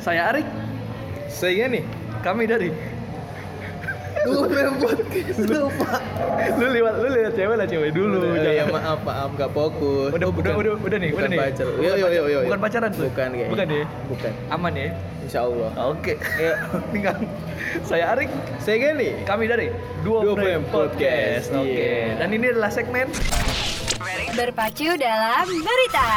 Saya 0.00 0.32
Arik, 0.32 0.46
Saya 1.28 1.68
nih. 1.68 1.84
kami 2.20 2.44
dari 2.44 2.72
Gue 4.20 4.44
podcast 4.76 5.48
lupa. 5.48 5.96
lu 6.60 6.66
lihat 6.68 6.94
lu 7.00 7.08
lihat 7.08 7.32
cewek 7.32 7.56
lah 7.56 7.64
cewek 7.64 7.88
dulu. 7.90 8.20
Udah, 8.20 8.52
ya 8.52 8.52
jangan. 8.60 8.76
maaf 8.76 9.00
maaf 9.00 9.30
gak 9.32 9.48
fokus. 9.50 10.12
Udah, 10.12 10.28
Oh, 10.28 10.36
udah, 10.36 10.52
udah, 10.52 10.72
udah 10.76 10.98
nih, 11.00 11.08
bukan 11.08 11.24
udah 11.24 11.32
nih. 11.32 11.38
pacar. 11.40 11.66
Bukan 11.66 11.80
Yo 11.80 11.92
yo 11.96 12.08
yo 12.12 12.22
yo. 12.28 12.38
Bukan 12.44 12.60
pacaran 12.60 12.90
tuh. 12.92 13.04
Bukan 13.08 13.28
kayaknya. 13.32 13.48
Bukan 13.48 13.66
ya. 13.70 13.84
Bukan. 14.12 14.32
Aman 14.50 14.72
ya. 14.76 14.88
Insya 15.24 15.40
Allah. 15.42 15.70
Oke. 15.88 16.12
Ya, 16.36 16.52
tinggal. 16.92 17.16
Saya 17.80 18.04
Arik, 18.12 18.28
Saya 18.60 18.76
Gani. 18.82 19.24
kami 19.24 19.44
dari 19.48 19.72
Dua 20.04 20.20
Dua 20.20 20.34
Frame 20.36 20.64
Podcast. 20.68 21.48
Podcast, 21.48 21.56
Oke. 21.56 21.72
iya. 21.72 22.20
Dan 22.20 22.28
ini 22.30 22.46
adalah 22.50 22.68
segmen 22.68 23.08
Berpacu 24.30 25.00
dalam 25.00 25.48
berita. 25.48 26.08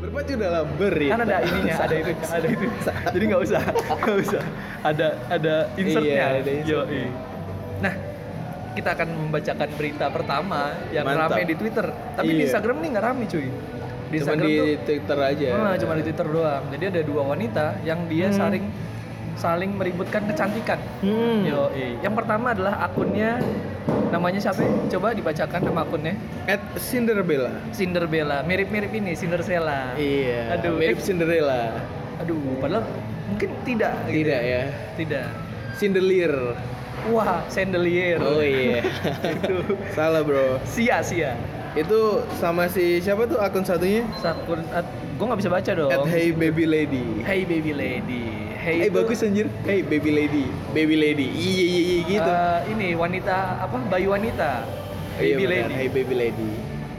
Berpacu 0.00 0.32
dalam 0.34 0.66
berita. 0.74 1.12
kan 1.12 1.20
ada 1.22 1.36
ininya, 1.42 1.74
ada 1.78 1.94
itu, 1.94 2.12
ada 2.24 2.46
itu. 2.48 2.66
Jadi 3.14 3.24
nggak 3.26 3.42
usah, 3.42 3.62
nggak 3.68 4.16
usah. 4.18 4.42
Ada 4.80 5.06
ada 5.28 5.54
insertnya. 5.76 6.08
Iya, 6.10 6.24
ada 6.32 6.50
insertnya. 6.50 6.88
Yoi. 6.88 7.04
Nah, 7.80 7.94
kita 8.70 8.88
akan 8.90 9.08
membacakan 9.18 9.68
berita 9.76 10.06
pertama 10.08 10.60
yang 10.88 11.04
Mantap. 11.04 11.30
rame 11.30 11.42
di 11.44 11.54
Twitter. 11.54 11.86
Tapi 12.16 12.24
di 12.26 12.34
Iya. 12.34 12.44
Instagram 12.46 12.76
nih 12.78 12.88
nggak 12.90 13.04
rame 13.04 13.22
cuy. 13.26 13.44
Di 13.44 13.52
Cuma 14.16 14.16
Instagram 14.16 14.40
di 14.42 14.56
tuh 14.56 14.66
Twitter 14.82 15.18
aja. 15.20 15.48
Nah, 15.54 15.74
cuma 15.76 15.92
di 15.94 16.02
Twitter 16.02 16.26
doang. 16.26 16.64
Jadi 16.66 16.84
ada 16.88 17.00
dua 17.02 17.22
wanita 17.26 17.64
yang 17.82 18.00
dia 18.06 18.26
Hmm. 18.26 18.38
saling 18.38 18.64
saling 19.40 19.72
meributkan 19.72 20.28
kecantikan. 20.28 20.76
Hmm. 21.00 21.42
Yo, 21.42 21.72
yang 22.04 22.12
pertama 22.12 22.52
adalah 22.52 22.84
akunnya 22.84 23.40
namanya 24.12 24.36
siapa? 24.38 24.60
ya? 24.60 24.70
Coba 24.92 25.16
dibacakan 25.16 25.60
nama 25.64 25.80
akunnya. 25.82 26.14
At 26.44 26.60
Cinderella. 26.76 27.48
Cinderella, 27.72 28.44
mirip-mirip 28.44 28.92
ini 28.92 29.16
Cinderella. 29.16 29.96
Iya. 29.96 30.60
Aduh, 30.60 30.76
Mirip 30.76 31.00
eh, 31.00 31.04
Cinderella. 31.04 31.62
Aduh, 32.20 32.36
padahal 32.60 32.84
mungkin 33.32 33.48
tidak. 33.64 33.96
gitu. 34.06 34.28
Tidak 34.28 34.40
ya. 34.44 34.62
Tidak. 35.00 35.26
Cinderlier. 35.80 36.34
Wah, 37.08 37.40
chandelier. 37.48 38.20
Oh 38.20 38.44
iya. 38.44 38.84
Itu 39.40 39.64
Salah 39.96 40.20
bro. 40.20 40.60
sia-sia. 40.68 41.32
Itu 41.72 42.20
sama 42.36 42.68
si 42.68 43.00
siapa 43.00 43.24
tuh 43.24 43.40
akun 43.40 43.64
satunya? 43.64 44.04
Sakun, 44.20 44.60
gue 45.16 45.24
nggak 45.24 45.40
bisa 45.40 45.48
baca 45.48 45.70
dong. 45.72 45.88
At 45.88 46.04
Hey 46.04 46.28
Baby 46.28 46.68
Lady. 46.68 47.24
Hey 47.24 47.48
baby 47.48 47.72
lady. 47.72 48.39
Hey, 48.60 48.76
itu, 48.84 48.92
bagus 48.92 49.24
anjir. 49.24 49.48
Hey 49.64 49.80
baby 49.80 50.12
lady. 50.12 50.44
Baby 50.70 50.94
lady. 50.94 51.26
Iya 51.32 51.62
iya 51.64 51.80
iya 51.80 51.98
gitu. 52.04 52.30
eh, 52.30 52.58
ini 52.70 52.88
wanita 52.92 53.36
apa? 53.58 53.76
Bayi 53.88 54.04
wanita. 54.04 54.68
Iya, 55.16 55.36
Baby 55.36 55.42
benar. 55.42 55.52
lady. 55.56 55.74
Hey 55.74 55.88
baby 55.88 56.14
lady. 56.14 56.50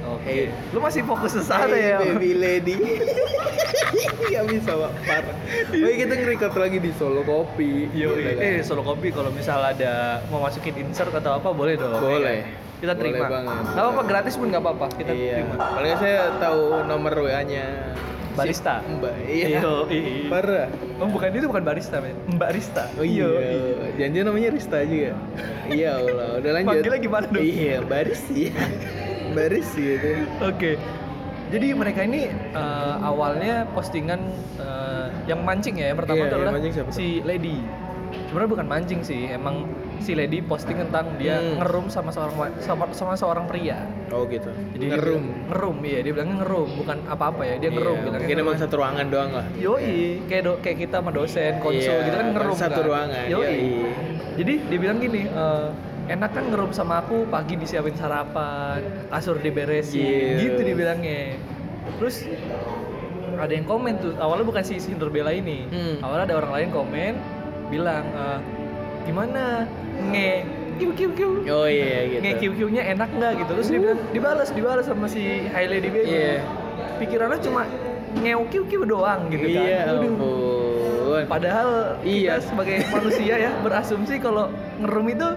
Oke. 0.04 0.26
Hey. 0.26 0.46
Lu 0.74 0.82
masih 0.82 1.06
fokus 1.06 1.32
ke 1.32 1.44
sana 1.46 1.70
hey, 1.70 1.94
ya? 1.94 1.98
baby 2.02 2.32
lady. 2.44 2.76
Gak 4.34 4.46
bisa 4.48 4.72
pak 4.74 4.92
parah. 5.04 5.36
Oke 5.70 5.92
kita 5.98 6.14
nge-record 6.16 6.56
lagi 6.58 6.78
di 6.80 6.92
Solo 6.92 7.22
Kopi. 7.22 7.92
Yo, 7.92 8.16
Gila, 8.16 8.32
kan? 8.34 8.42
eh 8.42 8.58
solo 8.64 8.82
kopi 8.82 9.12
kalau 9.12 9.30
misal 9.30 9.60
ada 9.60 10.24
mau 10.28 10.40
masukin 10.40 10.74
insert 10.82 11.12
atau 11.12 11.38
apa 11.38 11.52
boleh 11.52 11.76
dong. 11.76 11.94
Boleh. 11.94 12.42
ya? 12.42 12.80
Kita 12.82 12.94
Boleh 12.96 13.12
terima. 13.14 13.28
banget. 13.30 13.64
Gak 13.70 13.84
apa-apa 13.84 14.04
gratis 14.08 14.34
pun 14.34 14.48
nggak 14.50 14.64
apa-apa. 14.64 14.86
Kita 14.96 15.12
iya. 15.12 15.34
terima. 15.38 15.54
Paling 15.60 15.94
saya 16.00 16.20
tahu 16.40 16.62
nomor 16.88 17.14
WA-nya. 17.22 17.66
Barista. 18.36 18.76
Mbak. 18.86 19.16
Iya. 19.28 19.48
Iya. 19.90 20.30
Parah. 20.32 20.68
Oh, 21.02 21.10
bukan 21.10 21.28
itu 21.36 21.48
bukan 21.48 21.64
barista, 21.64 21.98
men. 22.00 22.16
Mbak 22.38 22.50
Rista. 22.56 22.84
Oh 22.96 23.06
iya. 23.06 23.28
Janjian 24.00 24.26
namanya 24.28 24.50
Rista 24.54 24.80
juga. 24.86 25.14
iya 25.72 25.98
Allah, 25.98 26.40
udah 26.40 26.52
lanjut. 26.56 26.70
Panggilnya 26.72 27.00
gimana 27.02 27.26
dong? 27.28 27.44
Iya, 27.44 27.76
baris 27.86 28.22
iya. 28.32 28.54
baris 29.38 29.68
gitu. 29.76 30.10
Oke. 30.44 30.76
Jadi 31.52 31.68
mereka 31.76 32.08
ini 32.08 32.32
eh, 32.32 32.96
awalnya 33.04 33.68
postingan 33.76 34.24
eh, 34.56 35.08
yang 35.28 35.44
mancing 35.44 35.76
ya. 35.80 35.92
Yang 35.92 36.00
pertama 36.08 36.18
Iya, 36.18 36.28
itu 36.28 36.36
adalah 36.40 36.54
mancing 36.56 36.74
siapa 36.74 36.92
si 36.96 37.20
Lady. 37.28 37.60
Sebenarnya 38.32 38.48
bukan 38.50 38.64
mancing 38.66 39.04
sih, 39.04 39.28
emang 39.28 39.68
si 40.00 40.16
Lady 40.16 40.40
posting 40.40 40.80
tentang 40.80 41.20
dia 41.20 41.36
Hmm. 41.36 41.60
ngerum 41.60 41.92
sama 41.92 42.16
seorang 42.16 42.32
sama, 42.58 42.88
sama 42.90 43.12
seorang 43.14 43.44
pria. 43.44 43.84
Oh 44.08 44.24
gitu. 44.24 44.48
Jadi 44.72 44.80
dia 44.82 44.96
ngerum. 44.96 45.20
bilang- 45.20 45.48
ngerum, 45.52 45.78
iya 45.84 46.00
dia 46.00 46.12
bilangnya 46.16 46.38
ngerum, 46.40 46.70
bukan 46.80 46.98
apa-apa 47.06 47.42
ya. 47.44 47.56
Dia 47.60 47.70
ngerum 47.70 47.92
Iya, 47.92 48.04
bilangnya. 48.08 48.24
Mungkin 48.24 48.38
emang 48.40 48.56
satu 48.56 48.74
ruangan 48.80 49.06
doang 49.06 49.32
lah. 49.34 49.46
Yoi, 49.54 50.00
kayak 50.26 50.42
do, 50.42 50.54
kayak 50.58 50.78
kita 50.80 50.96
sama 50.98 51.12
dosen, 51.12 51.52
konsul 51.60 51.92
Iya, 51.92 52.06
gitu 52.08 52.16
kan 52.16 52.28
ngerum 52.32 52.56
satu 52.56 52.72
kan. 52.74 52.88
ruangan, 52.88 53.26
Yoi. 53.28 53.44
yoi. 53.44 53.68
Jadi 54.32 54.54
dia 54.64 54.78
bilang 54.80 54.98
gini, 54.98 55.22
eh, 55.28 55.68
enak 56.08 56.30
kan 56.32 56.44
ngerum 56.48 56.72
sama 56.72 56.94
aku 56.98 57.28
pagi 57.28 57.60
disiapin 57.60 57.92
sarapan, 57.94 58.80
kasur 59.10 59.44
diberesin, 59.44 60.00
Gila. 60.00 60.40
gitu 60.40 60.62
dibilangnya. 60.64 61.36
Terus 62.00 62.32
ada 63.34 63.52
yang 63.52 63.66
komen 63.66 64.00
tuh, 64.00 64.16
awalnya 64.16 64.48
bukan 64.48 64.64
si 64.64 64.80
Cinderella 64.80 65.30
ini, 65.30 65.68
Hmm. 65.68 66.00
awalnya 66.00 66.32
ada 66.32 66.36
orang 66.40 66.52
lain 66.54 66.70
komen 66.72 67.14
bilang 67.72 68.04
eh, 68.06 68.38
gimana 69.02 69.66
nge 70.12 70.30
kiu 70.78 70.92
kiu 70.92 71.10
kiu 71.14 71.32
Oh 71.48 71.66
iya 71.66 72.06
gitu. 72.08 72.22
nge 72.22 72.32
kiu 72.38 72.52
kiunya 72.54 72.84
enak 72.88 73.10
nggak 73.10 73.32
gitu 73.40 73.52
terus 73.54 73.68
dia 73.70 73.80
bilang 73.80 74.00
dibalas 74.12 74.50
dibalas 74.52 74.86
sama 74.86 75.06
si 75.06 75.22
High 75.48 75.70
Lady 75.70 75.88
Baby 75.88 76.10
Iya. 76.12 76.36
pikirannya 76.98 77.40
cuma 77.40 77.64
ngeu 78.14 78.44
kiu 78.48 78.64
kiu 78.66 78.84
doang 78.84 79.30
gitu 79.30 79.48
kan 79.48 79.64
Iya, 79.64 79.80
Waduh. 79.90 80.04
ampun. 80.04 81.24
Padahal 81.28 81.70
Iya. 82.02 82.38
kita 82.38 82.46
sebagai 82.46 82.78
manusia 82.94 83.34
ya 83.38 83.52
berasumsi 83.60 84.16
kalau 84.18 84.52
ngerum 84.78 85.08
itu 85.08 85.30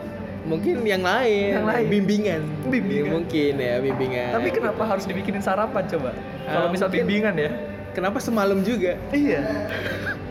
Mungkin 0.45 0.85
yang 0.85 1.01
lain. 1.01 1.57
Yang 1.57 1.65
lain. 1.65 1.87
Bimbingan. 1.89 2.43
Bimbingan. 2.69 3.09
Ya, 3.09 3.13
mungkin 3.17 3.53
ya 3.57 3.75
bimbingan. 3.81 4.29
tapi 4.37 4.49
kenapa 4.53 4.83
harus 4.85 5.09
dibikinin 5.09 5.41
sarapan 5.41 5.89
coba? 5.89 6.13
Kalau 6.45 6.69
Ah, 6.69 6.71
misal 6.71 6.93
bimbingan 6.93 7.33
ya. 7.33 7.49
kenapa 7.97 8.21
semalam 8.21 8.61
juga? 8.61 8.93
Iya. 9.09 9.41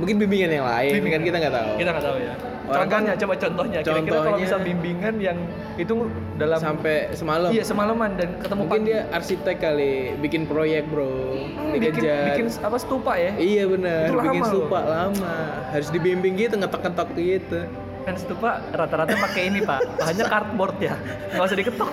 Mungkin 0.00 0.16
bimbingan 0.16 0.50
yang 0.50 0.66
lain 0.66 0.92
Bimbingan. 0.96 1.20
kan 1.20 1.28
kita 1.28 1.36
nggak 1.38 1.54
tahu. 1.54 1.70
Kita 1.76 1.90
nggak 1.92 2.06
tahu 2.06 2.18
ya. 2.18 2.34
Orang 2.70 2.86
contohnya 2.86 3.10
kan- 3.10 3.20
coba 3.20 3.34
contohnya. 3.36 3.78
Kira-kira 3.82 4.18
kalau 4.22 4.38
misal 4.38 4.58
bimbingan 4.62 5.14
yang 5.18 5.38
itu 5.76 5.94
dalam 6.36 6.58
Sampai 6.58 6.96
semalam. 7.12 7.50
Iya 7.50 7.62
semalaman 7.62 8.10
dan 8.14 8.28
ketemu 8.38 8.62
Mungkin 8.62 8.80
pagi. 8.80 8.88
dia 8.88 9.00
arsitek 9.10 9.56
kali, 9.58 9.94
bikin 10.16 10.42
proyek 10.46 10.86
bro, 10.86 11.10
Hmm, 11.34 11.74
bikin, 11.74 11.98
dikejar. 11.98 12.24
bikin 12.32 12.46
apa 12.56 12.76
stupa 12.78 13.12
ya? 13.14 13.32
Iya 13.34 13.64
benar, 13.66 14.04
bikin 14.14 14.40
lama 14.40 14.48
stupa 14.48 14.78
lama, 14.80 15.34
harus 15.68 15.88
dibimbing 15.90 16.34
gitu, 16.34 16.54
ngetok-ngetok 16.56 17.08
gitu. 17.12 17.60
Kan 18.00 18.14
stupa 18.16 18.50
rata-rata 18.70 19.12
pakai 19.18 19.42
ini 19.46 19.60
pak, 19.60 19.80
bahannya 19.98 20.24
cardboard 20.24 20.76
ya, 20.78 20.94
nggak 21.30 21.44
usah 21.44 21.58
diketok. 21.58 21.90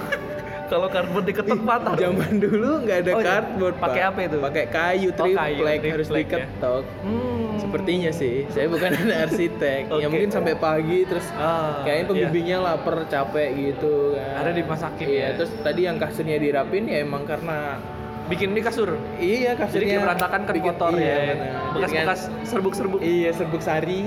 Kalau 0.68 0.88
cardboard 0.88 1.26
diketok 1.26 1.60
patah. 1.62 1.94
Zaman 1.96 2.32
dulu 2.38 2.72
nggak 2.84 2.98
ada 3.00 3.12
Oh, 3.12 3.18
iya. 3.18 3.26
cardboard, 3.26 3.76
Pak. 3.76 3.84
Pakai 3.84 4.02
apa 4.04 4.20
itu? 4.22 4.38
Pakai 4.38 4.66
kayu 4.68 5.10
Oh, 5.10 5.16
triplek 5.18 5.80
harus 5.86 6.08
triplek 6.08 6.26
ya. 6.26 6.38
diketok. 6.44 6.84
Hmm. 7.02 7.56
Sepertinya 7.58 8.12
sih, 8.12 8.36
saya 8.48 8.68
bukan 8.68 8.92
ada 9.02 9.16
arsitek. 9.24 9.82
Oke. 9.90 10.00
Ya 10.00 10.08
mungkin 10.08 10.30
sampai 10.30 10.54
pagi 10.56 11.00
terus 11.04 11.26
Ah, 11.34 11.82
kayaknya 11.82 12.00
iya. 12.00 12.10
pembimbingnya 12.10 12.58
lapar, 12.62 12.96
capek 13.06 13.50
gitu 13.56 13.94
kan. 14.14 14.36
Ada 14.38 14.52
dimasakin 14.54 15.06
Iya, 15.06 15.20
ya. 15.22 15.30
terus 15.36 15.52
tadi 15.58 15.82
yang 15.84 15.98
kasurnya 15.98 16.38
dirapin 16.38 16.84
ya 16.86 16.98
emang 17.00 17.24
karena 17.24 17.80
bikin 18.28 18.52
ini 18.52 18.60
kasur. 18.60 19.00
iya 19.18 19.52
Jadi 19.52 19.60
kasurnya 19.62 19.88
kayak 19.90 20.04
berantakan 20.04 20.42
kan 20.42 20.54
bikin- 20.54 20.68
kotor 20.70 20.92
iya, 20.94 21.16
ya. 21.18 21.36
Bekas-bekas 21.72 22.22
Jadi 22.22 22.46
serbuk-serbuk. 22.46 23.00
Iya, 23.00 23.30
serbuk 23.34 23.62
sari. 23.62 24.02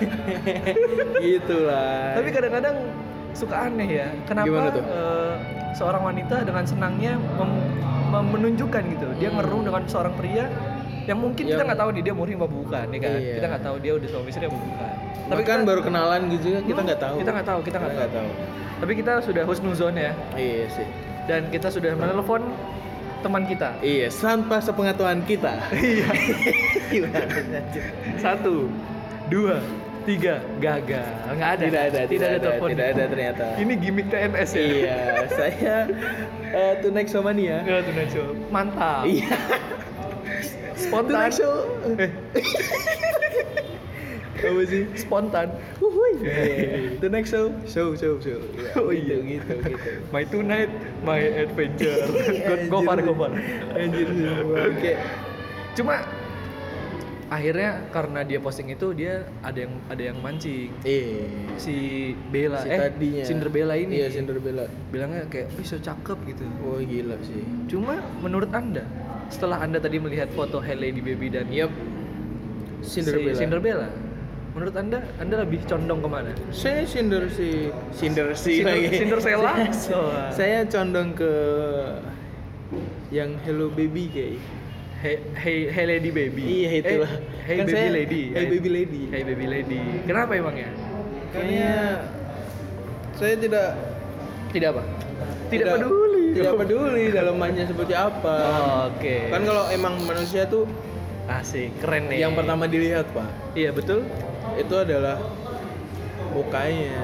Gitulah. 1.20 2.14
Tapi 2.16 2.28
kadang-kadang 2.30 2.76
suka 3.32 3.66
aneh 3.66 3.88
ya. 3.88 4.08
Kenapa 4.24 4.48
eh, 4.76 5.34
seorang 5.72 6.02
wanita 6.04 6.42
dengan 6.42 6.64
senangnya 6.64 7.14
menunjukkan 8.10 8.82
gitu. 8.90 9.06
Dia 9.16 9.30
Hmm. 9.30 9.38
ngerum 9.38 9.60
dengan 9.64 9.82
seorang 9.86 10.14
pria 10.14 10.50
yang 11.06 11.18
mungkin 11.18 11.42
kita 11.42 11.56
Yang- 11.56 11.66
nggak 11.66 11.80
tahu 11.80 11.90
nih 11.90 12.02
dia 12.02 12.14
murim 12.14 12.36
apa 12.36 12.48
bukan, 12.48 12.86
ya 12.90 12.98
kan? 13.00 13.10
Iya. 13.16 13.34
Kita 13.38 13.46
nggak 13.48 13.64
tahu 13.64 13.76
dia 13.78 13.92
udah 13.94 14.08
suami 14.08 14.28
istri 14.28 14.44
apa 14.44 14.58
bukan. 14.58 14.94
Tapi 15.30 15.42
kan 15.42 15.58
kita- 15.58 15.68
baru 15.68 15.80
kenalan 15.80 16.20
gitu 16.28 16.46
kita 16.60 16.74
Hmm, 16.74 16.86
nggak 16.86 17.00
tahu. 17.00 17.16
Kita 17.16 17.30
nggak 17.30 17.46
tahu, 17.46 17.60
kita 17.62 17.76
nggak 17.78 17.94
tahu. 17.94 18.10
tahu. 18.12 18.30
Tapi 18.80 18.92
kita 18.96 19.12
sudah 19.20 19.42
husnuzon 19.44 19.94
ya. 19.94 20.12
Iya 20.34 20.64
sih. 20.70 20.86
Dan 21.24 21.40
kita 21.48 21.68
sudah 21.68 21.92
menelpon 21.94 22.42
teman 23.20 23.44
kita. 23.44 23.76
Iya, 23.80 24.08
tanpa 24.10 24.58
sepengetahuan 24.58 25.20
kita. 25.22 25.60
Iya. 25.70 26.08
Satu, 28.24 28.66
dua, 29.28 29.60
tiga, 30.06 30.34
gagal. 30.58 31.10
Nggak 31.36 31.50
ada. 31.56 31.64
Tidak 31.64 31.82
ada, 31.92 32.00
Tidak 32.06 32.28
ada 32.28 32.38
telepon. 32.40 32.68
tidak 32.72 32.86
ada 32.96 33.02
ternyata. 33.08 33.44
Ini 33.60 33.72
gimmick 33.78 34.06
TNS 34.08 34.50
ya. 34.56 34.62
Iya, 34.64 34.98
saya 35.32 35.76
uh, 36.56 37.06
Somania. 37.06 37.62
Ya, 37.64 37.84
tuh 37.84 37.92
Nacho. 37.94 38.24
Mantap. 38.48 39.04
Iya. 39.06 39.36
Spontan. 40.80 41.28
Show. 41.30 41.54
Eh, 42.00 42.10
Apa 44.40 44.62
sih? 44.64 44.88
spontan. 44.96 45.52
Wuhui. 45.76 46.24
Tunek 46.96 47.28
Show. 47.28 47.52
Show, 47.68 47.92
show, 47.92 48.16
show. 48.24 48.40
Ya, 48.56 48.72
Oh 48.80 48.88
gitu, 48.88 49.20
iya. 49.20 49.36
gitu, 49.36 49.52
gitu. 49.68 49.90
My 50.08 50.24
tonight, 50.24 50.72
my 51.04 51.20
adventure. 51.20 52.08
Go, 52.48 52.54
go 52.72 52.78
far, 52.88 52.96
go 53.04 53.12
far. 53.12 53.36
Anjir. 53.76 54.08
Oke. 54.56 54.96
Cuma 55.76 56.00
akhirnya 57.30 57.86
karena 57.88 58.20
dia 58.20 58.36
posting 58.36 58.68
itu 58.68 58.90
dia 58.90 59.22
ada 59.40 59.54
yang 59.56 59.74
ada 59.86 60.02
yang 60.02 60.18
mancing 60.18 60.74
Iya. 60.82 61.30
si 61.54 61.74
Bella 62.26 62.58
Si 62.58 62.68
eh 62.68 62.78
tadinya. 62.84 63.22
Cinderella 63.22 63.74
ini 63.74 63.94
Iya, 63.96 64.08
Cinderella. 64.10 64.66
bilangnya 64.90 65.24
kayak 65.24 65.54
bisa 65.54 65.78
cakep 65.78 66.18
gitu 66.26 66.42
Oh, 66.60 66.76
gila 66.76 67.14
sih. 67.22 67.40
cuma 67.66 68.02
menurut 68.18 68.50
anda 68.50 68.82
setelah 69.30 69.62
anda 69.62 69.78
tadi 69.78 69.96
melihat 69.96 70.26
foto 70.30 70.58
Hey 70.58 70.74
Lady 70.74 70.98
Baby 70.98 71.30
dan 71.30 71.46
Yap. 71.48 71.70
Cinderbella. 72.82 73.30
Si 73.30 73.38
Cinderbella. 73.38 73.88
Menurut 74.50 74.74
anda, 74.74 74.98
anda 75.16 75.46
lebih 75.46 75.62
condong 75.62 76.02
ke 76.02 76.08
mana? 76.10 76.34
Saya 76.50 76.82
Cinder 76.82 77.30
si 77.30 77.70
Cinder 77.94 78.34
si 78.34 78.58
Cinder- 78.58 78.74
lagi. 78.74 78.98
Cinderella? 78.98 79.52
Saya-. 79.70 80.34
Saya 80.42 80.58
condong 80.66 81.14
ke 81.14 81.32
yang 83.10 83.38
Hello 83.40 83.70
Baby 83.70 84.10
kayak. 84.10 84.42
Hey, 85.00 85.16
hey, 85.34 85.58
hey 85.66 85.84
lady 85.88 86.12
baby. 86.12 86.44
Iya 86.44 86.68
itulah. 86.78 87.08
Eh, 87.08 87.20
hey 87.42 87.56
Kan 87.56 87.66
baby 87.66 87.74
saya- 87.74 87.94
lady. 87.94 88.22
Hey 88.30 88.44
baby 88.46 88.68
lady. 88.70 89.02
Hey 89.08 89.22
baby 89.24 89.46
lady. 89.46 89.80
Kenapa 90.04 90.36
emangnya? 90.36 90.68
Kayaknya 91.30 91.72
saya 93.14 93.34
tidak 93.36 93.68
Tidak 94.50 94.68
apa? 94.68 94.82
Tidak, 95.46 95.66
peduli. 95.72 96.24
Tidak 96.34 96.54
peduli 96.54 97.04
dalamannya 97.08 97.64
seperti 97.64 97.94
apa. 97.94 98.34
Oh, 98.42 98.80
Oke. 98.90 99.30
Kan 99.30 99.42
kalau 99.42 99.64
emang 99.68 99.94
manusia 100.02 100.42
tuh 100.44 100.66
Asik, 101.24 101.70
keren 101.78 102.10
nih. 102.10 102.20
yang 102.20 102.34
pertama 102.34 102.66
dilihat, 102.66 103.06
Pak, 103.14 103.54
Iya 103.54 103.70
betul. 103.70 104.02
itu 104.52 104.74
adalah 104.74 105.22
mukanya, 106.28 106.98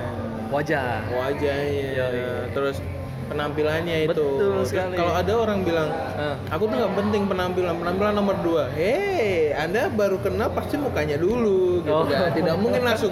Wajah. 0.51 1.07
wajahnya, 1.09 1.89
Yoi. 1.95 2.51
terus 2.51 2.83
penampilannya 3.27 3.97
itu. 4.05 4.11
Betul 4.11 4.39
Terus 4.39 4.67
sekali. 4.71 4.95
Kalau 4.95 5.13
ada 5.13 5.33
orang 5.35 5.59
bilang, 5.61 5.89
Ah. 6.15 6.37
aku 6.49 6.63
tuh 6.65 6.77
nggak 6.77 6.95
penting 6.95 7.23
penampilan, 7.27 7.75
penampilan 7.77 8.13
nomor 8.15 8.37
dua. 8.41 8.65
Hei, 8.73 9.51
anda 9.53 9.87
baru 9.89 10.19
kenal 10.19 10.49
pasti 10.51 10.77
mukanya 10.77 11.17
dulu, 11.17 11.83
gitu 11.83 11.93
Oh. 11.93 12.07
kan? 12.07 12.31
Tidak 12.31 12.57
mungkin 12.57 12.83
langsung 12.83 13.11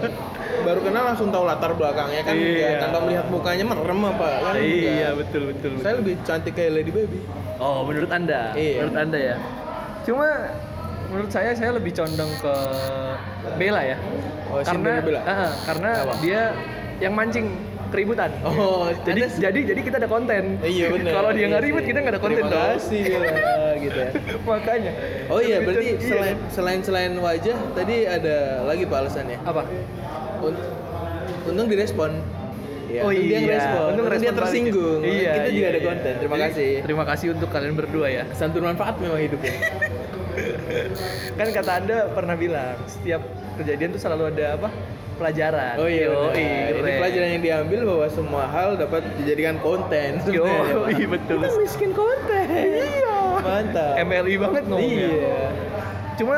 baru 0.64 0.80
kenal 0.80 1.02
langsung 1.04 1.28
tahu 1.28 1.44
latar 1.44 1.70
belakangnya 1.72 2.22
kan? 2.22 2.34
Iya. 2.34 2.70
Tanpa 2.80 2.98
melihat 3.02 3.26
mukanya 3.28 3.64
merem 3.64 4.00
apa? 4.06 4.28
Kan 4.40 4.54
Iya 4.56 5.08
betul 5.12 5.42
betul. 5.50 5.70
Saya 5.76 5.94
betul. 5.94 6.00
lebih 6.00 6.14
cantik 6.22 6.52
kayak 6.54 6.70
Lady 6.72 6.92
Baby. 6.92 7.18
Oh 7.58 7.82
menurut 7.82 8.10
anda? 8.10 8.54
Iya. 8.54 8.80
Menurut 8.82 8.98
anda 8.98 9.18
ya. 9.18 9.36
Cuma 10.04 10.28
menurut 11.08 11.30
saya 11.30 11.50
saya 11.52 11.70
lebih 11.72 11.92
condong 11.92 12.32
ke 12.38 12.54
Bella 13.54 13.82
ya. 13.84 13.96
Oh, 14.48 14.58
karena. 14.60 14.92
Ah, 15.22 15.30
ah, 15.30 15.50
karena 15.64 15.90
Kenapa? 16.00 16.14
dia 16.20 16.42
yang 16.98 17.12
mancing 17.12 17.46
keributan. 17.94 18.30
Oh, 18.42 18.90
jadi 19.06 19.20
Anda- 19.24 19.38
jadi 19.38 19.60
jadi 19.70 19.80
kita 19.80 19.96
ada 20.02 20.10
konten. 20.10 20.58
Iya 20.60 20.86
benar. 20.90 21.12
Kalau 21.14 21.30
dia 21.30 21.46
nggak 21.46 21.62
Iya 21.62 21.68
ribut 21.70 21.84
kita 21.86 21.98
nggak 22.02 22.14
ada 22.14 22.22
konten 22.22 22.44
dong. 22.44 22.62
kasih 22.74 23.04
gitu 23.78 23.98
ya. 23.98 24.10
Makanya. 24.50 24.92
Oh 25.30 25.38
iya, 25.38 25.56
berarti 25.62 25.86
condong- 25.86 26.02
iya. 26.02 26.08
selain 26.10 26.36
selain 26.50 26.80
selain 26.82 27.12
wajah 27.14 27.56
tadi 27.72 27.96
ada 28.04 28.36
lagi 28.66 28.82
pak 28.82 28.98
alasannya. 28.98 29.38
apa? 29.40 29.62
Un- 30.42 30.62
untung 31.46 31.68
direspon. 31.68 32.10
Ya, 32.84 33.00
oh 33.00 33.08
untung 33.08 33.26
iya, 33.26 33.30
dia 33.32 33.38
ngerespon. 33.48 33.86
untung 33.88 34.04
dia 34.04 34.12
respon 34.12 34.26
balik. 34.28 34.40
tersinggung. 34.42 35.00
Iya, 35.00 35.30
kita 35.32 35.48
juga 35.48 35.54
iya, 35.56 35.66
ada 35.66 35.80
iya. 35.80 35.86
konten. 35.86 36.12
Terima 36.18 36.36
Jadi, 36.36 36.44
kasih. 36.44 36.72
Terima 36.82 37.04
kasih 37.06 37.26
untuk 37.32 37.48
kalian 37.48 37.74
berdua 37.74 38.06
ya. 38.08 38.22
Santun 38.34 38.62
manfaat 38.62 38.94
memang 38.98 39.18
hidupnya. 39.18 39.54
Kan 41.38 41.48
kata 41.50 41.72
anda 41.78 41.98
pernah 42.10 42.34
bilang 42.34 42.74
setiap 42.86 43.22
kejadian 43.54 43.94
tuh 43.94 44.02
selalu 44.02 44.34
ada 44.34 44.58
apa? 44.58 44.68
Pelajaran. 45.14 45.74
Oh 45.78 45.88
iya, 45.88 46.10
ini 46.34 46.90
pelajaran 46.98 47.28
yang 47.38 47.42
diambil 47.42 47.80
bahwa 47.86 48.06
semua 48.10 48.44
hal 48.50 48.74
dapat 48.74 49.02
dijadikan 49.22 49.56
konten. 49.62 50.18
Yo, 50.26 50.42
iya 50.90 51.06
betul. 51.06 51.38
Kita 51.38 51.54
miskin 51.58 51.90
konten. 51.94 52.46
Iya. 52.50 53.18
Mantap. 53.38 53.92
MLI 54.02 54.34
banget 54.42 54.62
ngomongnya. 54.66 55.08
Iya. 55.10 55.46
Cuma 56.18 56.36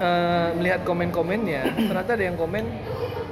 eh, 0.00 0.48
melihat 0.56 0.80
komen-komennya, 0.88 1.62
ternyata 1.76 2.10
ada 2.16 2.24
yang 2.24 2.36
komen 2.40 2.64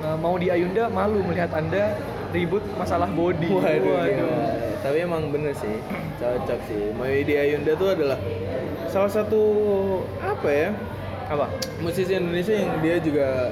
eh, 0.05 0.17
mau 0.21 0.37
di 0.37 0.53
Ayunda 0.53 0.93
malu 0.93 1.25
melihat 1.25 1.53
anda 1.57 1.97
ribut 2.35 2.65
masalah 2.77 3.09
body. 3.09 3.49
Waduh, 3.49 4.05
gila. 4.05 4.45
Tapi 4.85 4.97
emang 5.01 5.33
bener 5.33 5.57
sih, 5.57 5.81
cocok 6.21 6.61
sih. 6.69 6.93
Moyodi 6.93 7.35
Ayunda 7.41 7.73
tuh 7.73 7.89
adalah 7.95 8.19
salah 8.95 9.11
satu 9.11 9.43
apa 10.23 10.49
ya 10.55 10.71
Apa? 11.27 11.51
musisi 11.83 12.15
Indonesia 12.15 12.55
yang 12.55 12.79
dia 12.79 12.97
juga 13.03 13.51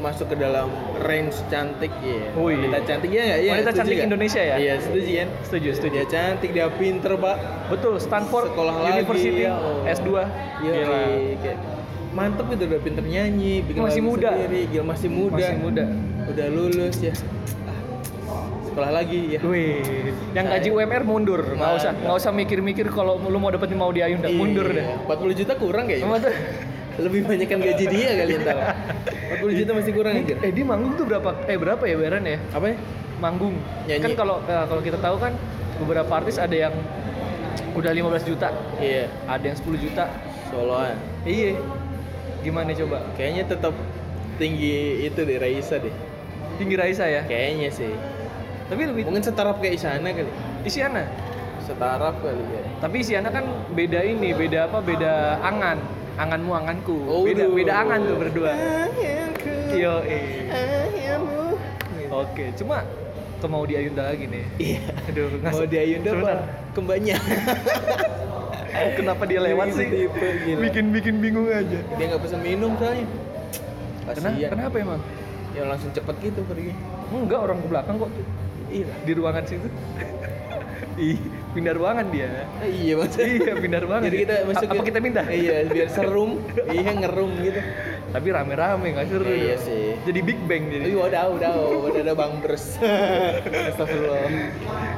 masuk 0.00 0.32
ke 0.32 0.36
dalam 0.36 0.72
range 1.04 1.36
cantik 1.52 1.92
ya. 2.00 2.32
Wih. 2.34 2.56
Wanita 2.56 2.80
cantik 2.82 3.10
ya 3.12 3.22
nggak? 3.22 3.40
Iya, 3.40 3.50
Wanita 3.52 3.70
cantik 3.70 3.94
nggak? 3.94 4.08
Indonesia 4.08 4.40
ya? 4.42 4.56
Iya 4.56 4.74
setuju 4.80 5.10
kan. 5.12 5.28
Setuju, 5.44 5.68
setuju. 5.76 5.94
Dia 5.94 6.06
cantik, 6.08 6.50
dia 6.50 6.66
pinter 6.72 7.12
pak. 7.14 7.36
Betul, 7.68 7.94
Stanford 8.00 8.48
Sekolah 8.50 8.74
lagi, 8.74 8.90
University 8.96 9.40
ya 9.44 9.52
Allah. 9.54 9.92
S2. 9.92 10.08
Iya. 10.10 10.72
Gila. 10.72 11.00
Kayak 11.40 11.58
mantep 12.10 12.46
gitu 12.50 12.62
udah 12.66 12.80
pinter 12.82 13.04
nyanyi, 13.06 13.54
bikin 13.62 13.80
Masih 13.86 14.02
muda. 14.02 14.34
sendiri, 14.34 14.60
gila 14.66 14.84
masih 14.90 15.08
muda. 15.08 15.36
Masih 15.38 15.56
muda. 15.62 15.84
Udah 16.26 16.46
lulus 16.50 16.96
ya. 16.98 17.14
Ah, 18.26 18.46
sekolah 18.66 18.90
lagi 18.90 19.20
ya. 19.36 19.38
Wih, 19.46 20.10
yang 20.34 20.50
gaji 20.50 20.68
UMR 20.70 21.02
mundur, 21.06 21.38
nggak 21.54 21.70
usah 21.78 21.92
nggak 21.94 22.16
usah 22.18 22.32
mikir-mikir 22.34 22.90
kalau 22.90 23.14
lu 23.20 23.38
mau 23.38 23.54
dapetin 23.54 23.78
mau 23.78 23.94
di 23.94 24.02
Ayunda, 24.02 24.26
mundur 24.26 24.66
deh. 24.66 24.82
Iya, 24.82 25.06
40 25.06 25.38
juta 25.38 25.52
kurang 25.54 25.86
kayaknya. 25.86 26.18
Lebih 27.00 27.20
banyak 27.24 27.46
kan 27.48 27.58
gaji 27.58 27.84
dia 27.88 28.10
kali 28.14 28.32
entar. 28.36 28.56
40 29.40 29.58
juta 29.64 29.70
masih 29.72 29.92
kurang 29.96 30.14
anjir. 30.20 30.36
Eh 30.44 30.52
dia 30.52 30.64
manggung 30.64 30.92
tuh 30.94 31.04
berapa? 31.08 31.30
Eh 31.48 31.56
berapa 31.56 31.82
ya 31.84 31.96
bayaran 31.96 32.22
ya? 32.24 32.38
Apa 32.52 32.66
ya? 32.70 32.76
Manggung. 33.18 33.56
Nyanyi. 33.88 34.04
Kan 34.04 34.12
kalau 34.16 34.36
eh, 34.44 34.64
kalau 34.68 34.82
kita 34.84 34.98
tahu 35.00 35.16
kan 35.16 35.32
beberapa 35.80 36.12
artis 36.12 36.36
ada 36.36 36.52
yang 36.52 36.74
udah 37.72 37.92
15 37.94 38.26
juta, 38.26 38.50
Iya, 38.82 39.06
ada 39.24 39.44
yang 39.46 39.56
10 39.56 39.78
juta. 39.78 40.04
soloan. 40.50 40.98
Iya. 41.22 41.54
Gimana 42.42 42.74
coba? 42.74 43.06
Kayaknya 43.14 43.44
tetap 43.46 43.70
tinggi 44.34 45.06
itu 45.06 45.20
deh 45.22 45.38
Raisa 45.38 45.78
deh. 45.78 45.94
Tinggi 46.58 46.74
Raisa 46.74 47.06
ya. 47.06 47.22
Kayaknya 47.22 47.70
sih. 47.70 47.92
Tapi 48.66 48.82
lebih 48.90 49.06
Mungkin 49.06 49.22
setaraf 49.22 49.62
kayak 49.62 49.78
Isyana 49.78 50.10
kali. 50.10 50.30
Isyana. 50.66 51.06
Setaraf 51.62 52.18
kali 52.18 52.42
ya. 52.50 52.62
Tapi 52.82 52.96
Isyana 52.98 53.30
kan 53.30 53.46
beda 53.70 54.02
ini, 54.02 54.34
beda 54.34 54.66
apa? 54.66 54.82
Beda 54.82 55.38
angan. 55.38 55.78
Anganmu 56.18 56.52
anganku. 56.52 56.96
beda 57.26 57.44
Waduh. 57.46 57.54
beda 57.54 57.72
angan 57.74 58.00
tuh 58.02 58.16
berdua. 58.18 58.50
Anganku, 58.54 59.54
Yo, 59.76 59.94
eh. 60.06 60.48
anganmu. 60.50 61.42
Oke, 62.10 62.44
cuma 62.58 62.82
ke 63.40 63.46
mau 63.48 63.64
di 63.64 63.74
Ayunda 63.78 64.02
lagi 64.12 64.24
nih. 64.28 64.44
Iya. 64.60 64.80
Aduh, 65.08 65.26
nggak 65.40 65.52
Mau 65.54 65.64
di 65.64 65.76
Ayunda 65.80 66.10
apa? 66.12 66.32
Kembanya. 66.76 67.16
Kenapa 69.00 69.22
dia 69.26 69.40
lewat 69.42 69.68
sih? 69.74 69.88
Tipe, 69.88 70.28
gila. 70.46 70.60
Bikin 70.68 70.84
bikin 70.94 71.14
bingung 71.20 71.48
aja. 71.48 71.78
Dia 71.84 72.04
nggak 72.10 72.22
pesan 72.22 72.40
minum 72.44 72.76
soalnya. 72.76 73.06
Kenapa? 74.10 74.36
Kenapa 74.50 74.76
emang? 74.80 75.00
Ya 75.56 75.62
langsung 75.66 75.90
cepet 75.90 76.14
gitu 76.22 76.40
pergi. 76.46 76.72
Enggak 77.10 77.40
orang 77.42 77.58
ke 77.60 77.66
belakang 77.66 77.96
kok. 77.98 78.10
Iya. 78.70 78.86
Di 79.02 79.12
ruangan 79.18 79.44
situ. 79.46 79.68
Ih, 81.00 81.18
pindah 81.50 81.74
ruangan 81.74 82.06
dia. 82.14 82.46
Eh, 82.62 82.70
iya 82.70 82.94
maksudnya. 82.94 83.26
iya, 83.26 83.52
pindah 83.58 83.80
ruangan. 83.82 84.06
Jadi 84.06 84.18
kita 84.22 84.34
masuk 84.46 84.68
apa 84.70 84.82
kita 84.86 84.98
minta? 85.02 85.22
Iya, 85.26 85.56
biar 85.66 85.88
serum. 85.90 86.30
iya, 86.70 86.90
ngerum 86.94 87.30
gitu. 87.42 87.60
Tapi 88.10 88.26
rame-rame 88.30 88.86
nggak 88.94 89.06
seru. 89.10 89.24
Iya 89.26 89.54
dong. 89.54 89.66
sih. 89.66 89.84
Jadi 90.06 90.20
Big 90.22 90.40
Bang 90.46 90.62
jadi. 90.70 90.84
Iya, 90.86 90.98
udah, 91.10 91.24
udah, 91.34 91.50
udah 91.90 92.00
ada 92.02 92.14
Bang 92.14 92.34
Bres. 92.42 92.64
Astagfirullah. 93.74 94.20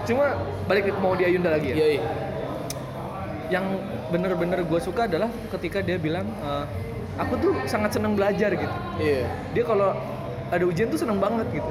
Cuma 0.04 0.26
balik 0.68 0.92
mau 1.00 1.16
di 1.16 1.24
Ayunda 1.24 1.50
lagi 1.56 1.72
ya. 1.72 1.76
Iya, 1.76 1.86
iya. 1.98 2.04
Yang 3.52 3.66
bener-bener 4.12 4.60
gue 4.64 4.80
suka 4.80 5.08
adalah 5.08 5.28
ketika 5.56 5.80
dia 5.80 5.96
bilang, 5.96 6.24
eh, 6.24 6.64
aku 7.16 7.34
tuh 7.40 7.52
sangat 7.64 7.96
senang 7.96 8.16
belajar 8.16 8.52
gitu. 8.52 8.76
Iya. 9.00 9.24
Dia 9.56 9.64
kalau 9.64 9.96
ada 10.52 10.64
ujian 10.68 10.88
tuh 10.92 11.00
seneng 11.00 11.16
banget 11.16 11.48
gitu. 11.48 11.70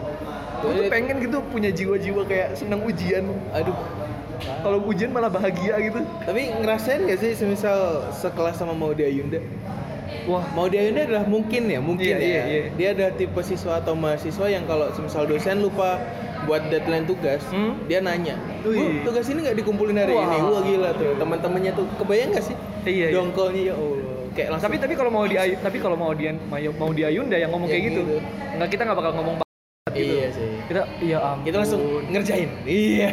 Gue 0.62 0.72
tuh 0.72 0.84
Iya. 0.84 0.92
pengen 0.92 1.16
gitu 1.20 1.38
punya 1.44 1.70
jiwa-jiwa 1.70 2.22
kayak 2.24 2.50
seneng 2.54 2.82
ujian. 2.82 3.26
Aduh. 3.52 3.76
Kalau 4.42 4.82
ujian 4.84 5.10
malah 5.10 5.30
bahagia 5.30 5.78
gitu. 5.80 6.02
Tapi 6.20 6.42
ngerasain 6.56 7.06
gak 7.06 7.20
sih 7.20 7.34
semisal 7.34 8.10
sekelas 8.12 8.56
sama 8.56 8.74
Maudy 8.74 9.04
Ayunda? 9.04 9.38
Wah, 10.24 10.46
Maudy 10.52 10.78
Ayunda 10.78 11.02
adalah 11.04 11.26
mungkin 11.26 11.66
ya, 11.66 11.80
mungkin 11.80 12.06
Iya, 12.06 12.18
ya. 12.18 12.26
iya, 12.26 12.42
iya. 12.46 12.64
Dia 12.72 12.88
ada 12.92 13.08
tipe 13.12 13.42
siswa 13.42 13.78
atau 13.78 13.94
mahasiswa 13.94 14.46
yang 14.46 14.66
kalau 14.66 14.90
semisal 14.92 15.26
dosen 15.26 15.62
lupa 15.62 15.98
buat 16.42 16.62
deadline 16.68 17.06
tugas, 17.06 17.42
Hmm? 17.48 17.78
dia 17.86 18.02
nanya, 18.02 18.34
Wih. 18.62 19.02
tugas 19.02 19.30
ini 19.30 19.46
nggak 19.46 19.62
dikumpulin 19.62 19.94
hari 19.94 20.14
Wah. 20.14 20.26
ini? 20.26 20.38
Wah 20.44 20.62
gila 20.64 20.90
tuh, 20.94 21.14
teman-temannya 21.16 21.72
tuh 21.72 21.86
kebayang 21.98 22.34
gak 22.34 22.44
sih? 22.44 22.56
Iya, 22.82 23.08
iya. 23.08 23.08
Dongkolnya 23.14 23.62
ya 23.62 23.74
Allah, 23.74 23.98
kayak 24.32 24.48
langsung. 24.50 24.66
tapi 24.68 24.78
tapi 24.82 24.94
kalau 24.96 25.12
mau 25.12 25.24
di 25.24 25.36
tapi 25.38 25.78
kalau 25.78 25.94
mau 25.96 26.12
di 26.12 26.26
mau 26.76 26.92
di 26.92 27.02
Ayunda 27.04 27.38
yang 27.38 27.50
ngomong 27.50 27.70
Ya 27.70 27.74
kayak 27.78 27.84
gitu, 27.88 28.02
gitu. 28.04 28.16
nggak 28.58 28.70
kita 28.70 28.82
nggak 28.84 28.98
bakal 28.98 29.12
ngomong 29.16 29.36
gitu. 29.94 30.14
Iya 30.18 30.28
sih. 30.34 30.50
Kita 30.72 30.88
iya 31.04 31.18
ampun. 31.20 31.44
Kita 31.52 31.58
langsung 31.60 31.82
ngerjain. 32.08 32.50
Iya. 32.64 33.10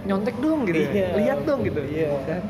nyontek 0.00 0.36
dong 0.38 0.62
gitu. 0.64 0.78
Iya. 0.80 1.08
Lihat 1.18 1.38
dong 1.42 1.60
gitu. 1.66 1.82
Iya. 1.90 2.08
Kan? 2.22 2.40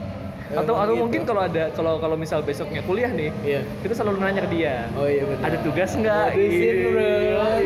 Atau 0.50 0.74
atau 0.76 0.92
gitu. 0.92 1.02
mungkin 1.06 1.22
kalau 1.24 1.42
ada 1.46 1.70
kalau 1.72 1.96
kalau 2.02 2.16
misal 2.18 2.44
besoknya 2.44 2.84
kuliah 2.84 3.08
nih, 3.08 3.32
Iya. 3.40 3.62
kita 3.80 3.94
selalu 3.96 4.20
nanya 4.20 4.44
ke 4.44 4.50
dia. 4.52 4.84
Oh 4.98 5.08
iya 5.08 5.24
benar. 5.24 5.42
Ada 5.48 5.56
tugas 5.64 5.90
nggak? 5.96 6.26
Iya, 6.36 6.72
baru, 6.90 6.90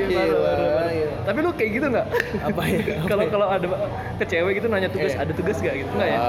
baru, 0.06 0.36
baru. 0.38 0.88
iya. 0.94 1.08
Tapi 1.24 1.38
lu 1.42 1.50
kayak 1.56 1.70
gitu 1.80 1.86
nggak? 1.90 2.06
Apa 2.46 2.62
ya? 2.62 2.78
Kalau 3.10 3.22
ya? 3.26 3.30
kalau 3.34 3.46
ada 3.50 3.66
ke 4.20 4.24
cewek 4.28 4.52
gitu 4.62 4.66
nanya 4.70 4.88
tugas, 4.92 5.12
ada 5.18 5.32
tugas 5.34 5.56
nggak 5.58 5.74
gitu? 5.82 5.90
Enggak 5.98 6.08
ya? 6.14 6.20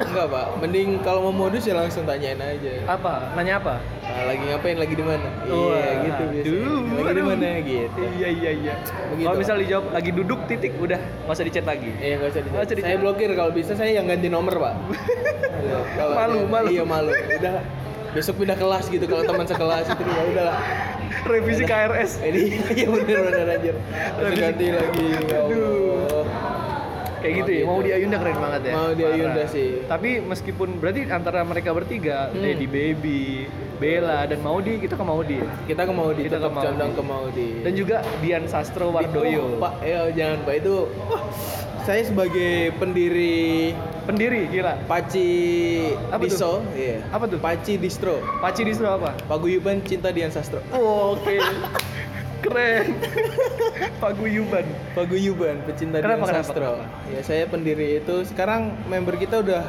Enggak, 0.00 0.26
Pak. 0.28 0.46
Mending 0.58 0.88
kalau 1.00 1.20
mau 1.22 1.34
modus 1.40 1.62
ya 1.62 1.74
langsung 1.74 2.02
tanyain 2.02 2.36
aja. 2.36 2.72
Apa? 2.86 3.34
Nanya 3.34 3.58
apa? 3.58 3.74
Nah, 4.00 4.24
lagi 4.24 4.42
ngapain? 4.42 4.76
Lagi 4.76 4.94
di 4.94 5.04
mana? 5.04 5.28
Wah, 5.44 5.76
iya, 5.76 5.90
gitu 6.00 6.22
biasanya. 6.24 6.58
aduh, 6.58 6.80
lagi 6.80 7.02
di 7.04 7.04
aduh. 7.12 7.24
mana 7.26 7.48
gitu. 7.60 7.98
Iya 8.16 8.28
iya 8.30 8.50
iya. 8.56 8.74
Kalau 9.18 9.36
misal 9.36 9.56
dijawab 9.56 9.84
lagi 9.90 10.10
duduk 10.10 10.40
titik 10.46 10.72
udah 10.76 10.96
nggak 10.96 11.34
usah 11.34 11.44
dicat 11.44 11.64
lagi. 11.64 11.90
Iya, 11.94 12.14
enggak 12.16 12.30
usah 12.30 12.40
Nggak 12.42 12.62
usah 12.62 12.74
dicari. 12.74 12.88
Saya 12.88 12.98
blokir 12.98 13.30
kalau 13.32 13.52
bisa 13.52 13.72
saya 13.74 13.90
yang 13.92 14.06
ganti 14.06 14.28
nomor, 14.28 14.54
Pak. 14.54 14.74
Iya, 15.58 15.78
kalau 15.98 16.14
Malu, 16.14 16.38
dia- 16.38 16.48
malu. 16.48 16.68
Iya, 16.70 16.84
malu. 16.84 17.10
Udah 17.12 17.54
besok 18.08 18.40
pindah 18.40 18.56
kelas 18.56 18.88
gitu 18.88 19.04
kalau 19.04 19.20
teman 19.22 19.44
sekelas 19.44 19.84
itu 19.86 20.02
ya 20.02 20.22
udahlah 20.26 20.56
Revisi 21.28 21.60
KRS. 21.62 22.24
ini 22.24 22.56
ya 22.72 22.88
bener 22.88 23.20
bener 23.20 23.46
aja 23.52 23.72
terus 24.16 24.32
ganti 24.34 24.66
lagi 24.72 25.04
ya 25.20 25.38
Allah 25.38 26.17
Kayak 27.18 27.34
gitu 27.36 27.50
ya. 27.52 27.62
Mau 27.64 27.78
di 27.78 27.90
Ayunda 27.90 28.16
keren 28.16 28.36
banget 28.36 28.60
ya. 28.62 28.72
Mau 28.72 28.90
di. 28.90 29.02
Ayunda 29.04 29.42
sih. 29.46 29.68
Tapi 29.84 30.10
meskipun 30.20 30.68
berarti 30.78 31.00
antara 31.06 31.40
mereka 31.42 31.70
bertiga, 31.70 32.28
Hmm. 32.28 32.40
Lady 32.40 32.66
Baby, 32.66 33.46
Bella 33.76 34.24
dan 34.24 34.40
Maudi 34.40 34.78
kita 34.78 34.94
ke 34.94 35.02
Maudi. 35.02 35.38
kita 35.64 35.82
ke 35.82 35.92
Maudi 35.92 36.22
Kita 36.24 36.36
ke 36.36 36.48
Maudi. 36.48 36.66
condong 36.66 36.92
ke 36.92 37.02
Maudi 37.02 37.48
Dan 37.62 37.72
juga 37.74 37.96
Dian 38.18 38.44
Sastro 38.44 38.90
Wardoyo. 38.90 39.54
Oh, 39.54 39.58
Pak, 39.58 39.72
ya 39.82 40.10
jangan 40.10 40.38
Pak 40.42 40.54
itu. 40.56 40.76
Wah, 41.04 41.22
saya 41.84 42.02
sebagai 42.02 42.74
pendiri 42.76 43.72
Pendiri 44.04 44.48
gila. 44.48 44.72
Paci 44.88 45.28
Apa 46.08 46.16
tuh? 46.18 46.32
Diso, 46.32 46.52
iya. 46.72 47.04
Apa 47.08 47.28
tuh? 47.28 47.36
Paci 47.36 47.76
Distro, 47.76 48.18
Paci 48.40 48.64
Distro 48.64 48.88
apa? 48.90 49.12
Paguyuban 49.28 49.84
Cinta 49.84 50.08
Dian 50.08 50.28
Sastro. 50.28 50.64
Oh, 50.70 51.12
Oke. 51.14 51.36
Keren. 52.48 52.86
Paguyuban. 54.02 54.64
Paguyuban 54.92 55.56
pecinta 55.62 55.96
Kenapa, 55.98 56.16
Dian 56.18 56.30
kenapa, 56.30 56.44
Sastro. 56.44 56.72
Ya 57.08 57.20
saya 57.22 57.44
pendiri 57.44 57.98
itu. 57.98 58.14
Sekarang 58.24 58.60
member 58.84 59.14
kita 59.14 59.40
udah 59.40 59.64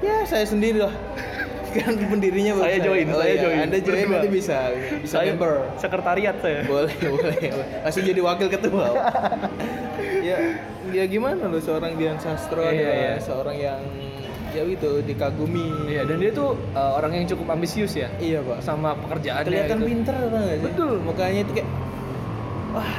ya 0.00 0.22
saya 0.24 0.44
sendiri 0.44 0.78
lah. 0.80 0.94
Sekarang 1.66 1.96
pendirinya 2.12 2.52
Saya 2.60 2.78
join, 2.78 3.06
Oh, 3.08 3.18
saya 3.18 3.32
iya. 3.32 3.42
join. 3.42 3.58
Anda 3.64 3.78
join 3.78 3.98
Berdua. 4.00 4.14
nanti 4.14 4.28
bisa 4.30 4.56
bisa 4.96 5.14
Saya 5.16 5.32
member. 5.32 5.52
sekretariat 5.76 6.36
saya. 6.38 6.60
boleh 6.64 6.94
boleh 7.10 7.36
langsung 7.80 8.04
jadi 8.04 8.20
wakil 8.20 8.48
ketua 8.48 8.86
ya 10.20 10.36
ya 10.86 11.04
gimana 11.04 11.42
loh 11.44 11.58
seorang 11.58 11.94
Dian 11.94 12.16
Sastro 12.16 12.62
Iya, 12.62 12.70
adalah 12.70 12.94
iya. 12.94 13.14
seorang 13.18 13.56
yang 13.58 13.80
ya 14.50 14.62
gitu 14.64 15.02
dikagumi 15.02 15.90
Iya, 15.90 16.06
dan 16.06 16.16
dia 16.16 16.30
tuh 16.30 16.54
uh, 16.72 16.94
orang 16.94 17.12
yang 17.12 17.26
cukup 17.26 17.50
ambisius 17.50 17.92
ya 17.92 18.06
iya 18.16 18.38
pak 18.38 18.62
sama 18.62 18.94
pekerjaannya 18.96 19.44
kelihatan 19.44 19.78
gitu. 19.80 19.88
pinter 19.90 20.14
apa 20.16 20.36
nggak 20.38 20.54
sih 20.54 20.64
Betul. 20.64 20.94
mukanya 21.02 21.40
itu 21.42 21.52
kayak 21.52 21.68
wah 22.74 22.92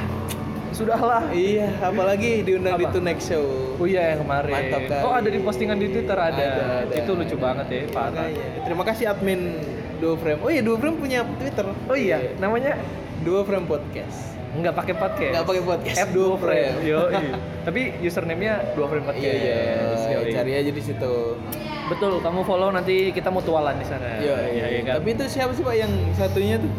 Sudahlah. 0.76 1.32
iya 1.32 1.72
apalagi 1.80 2.44
diundang 2.44 2.76
di 2.76 2.84
Apa? 2.84 2.92
Tonight 2.92 3.20
Show 3.24 3.44
Oh 3.80 3.88
iya 3.88 4.12
yang 4.12 4.24
kemarin. 4.28 4.52
Mantap 4.52 4.82
kali. 4.88 5.02
Oh 5.08 5.12
ada 5.12 5.28
di 5.28 5.40
postingan 5.40 5.76
di 5.80 5.88
Twitter 5.88 6.16
ada. 6.16 6.36
Ada, 6.36 6.64
ada, 6.84 6.94
Itu 6.96 7.16
lucu 7.16 7.32
ada. 7.32 7.44
banget 7.48 7.66
ya, 7.68 7.80
parah. 7.92 8.28
Makanya. 8.28 8.46
terima 8.64 8.82
kasih 8.84 9.04
admin 9.08 9.40
Duo 9.96 10.20
Frame 10.20 10.40
oh 10.44 10.50
iya 10.52 10.60
Duo 10.60 10.76
Frame 10.76 10.96
punya 11.00 11.24
Twitter 11.40 11.64
Oh 11.88 11.96
iya, 11.96 12.20
namanya 12.36 12.76
Duo 13.24 13.40
Frame 13.44 13.64
Podcast 13.64 14.36
nggak 14.56 14.72
pakai 14.72 14.94
podcast. 14.96 15.32
Nggak 15.36 15.46
pakai 15.52 15.62
podcast, 15.68 15.96
App 16.00 16.10
Duo 16.16 16.32
Frame. 16.40 16.80
Yo, 16.80 17.12
Tapi 17.60 17.80
username-nya 18.00 18.72
Duo 18.72 18.88
Frame 18.88 19.04
Podcast. 19.04 19.20
iya 19.20 19.36
iya 20.00 20.20
cari 20.32 20.52
aja 20.56 20.72
di 20.72 20.80
situ 20.80 21.14
Betul, 21.86 22.18
kamu 22.18 22.40
follow 22.42 22.72
nanti 22.72 23.12
kita 23.12 23.28
mutualan 23.28 23.76
di 23.76 23.86
sana. 23.86 24.16
Iya, 24.18 24.36
iya, 24.50 24.64
iya 24.74 24.80
kan? 24.82 24.94
Tapi 24.98 25.08
itu 25.14 25.24
siapa 25.30 25.52
sih 25.54 25.62
Pak 25.62 25.76
yang 25.76 25.92
satunya 26.16 26.56
tuh? 26.58 26.72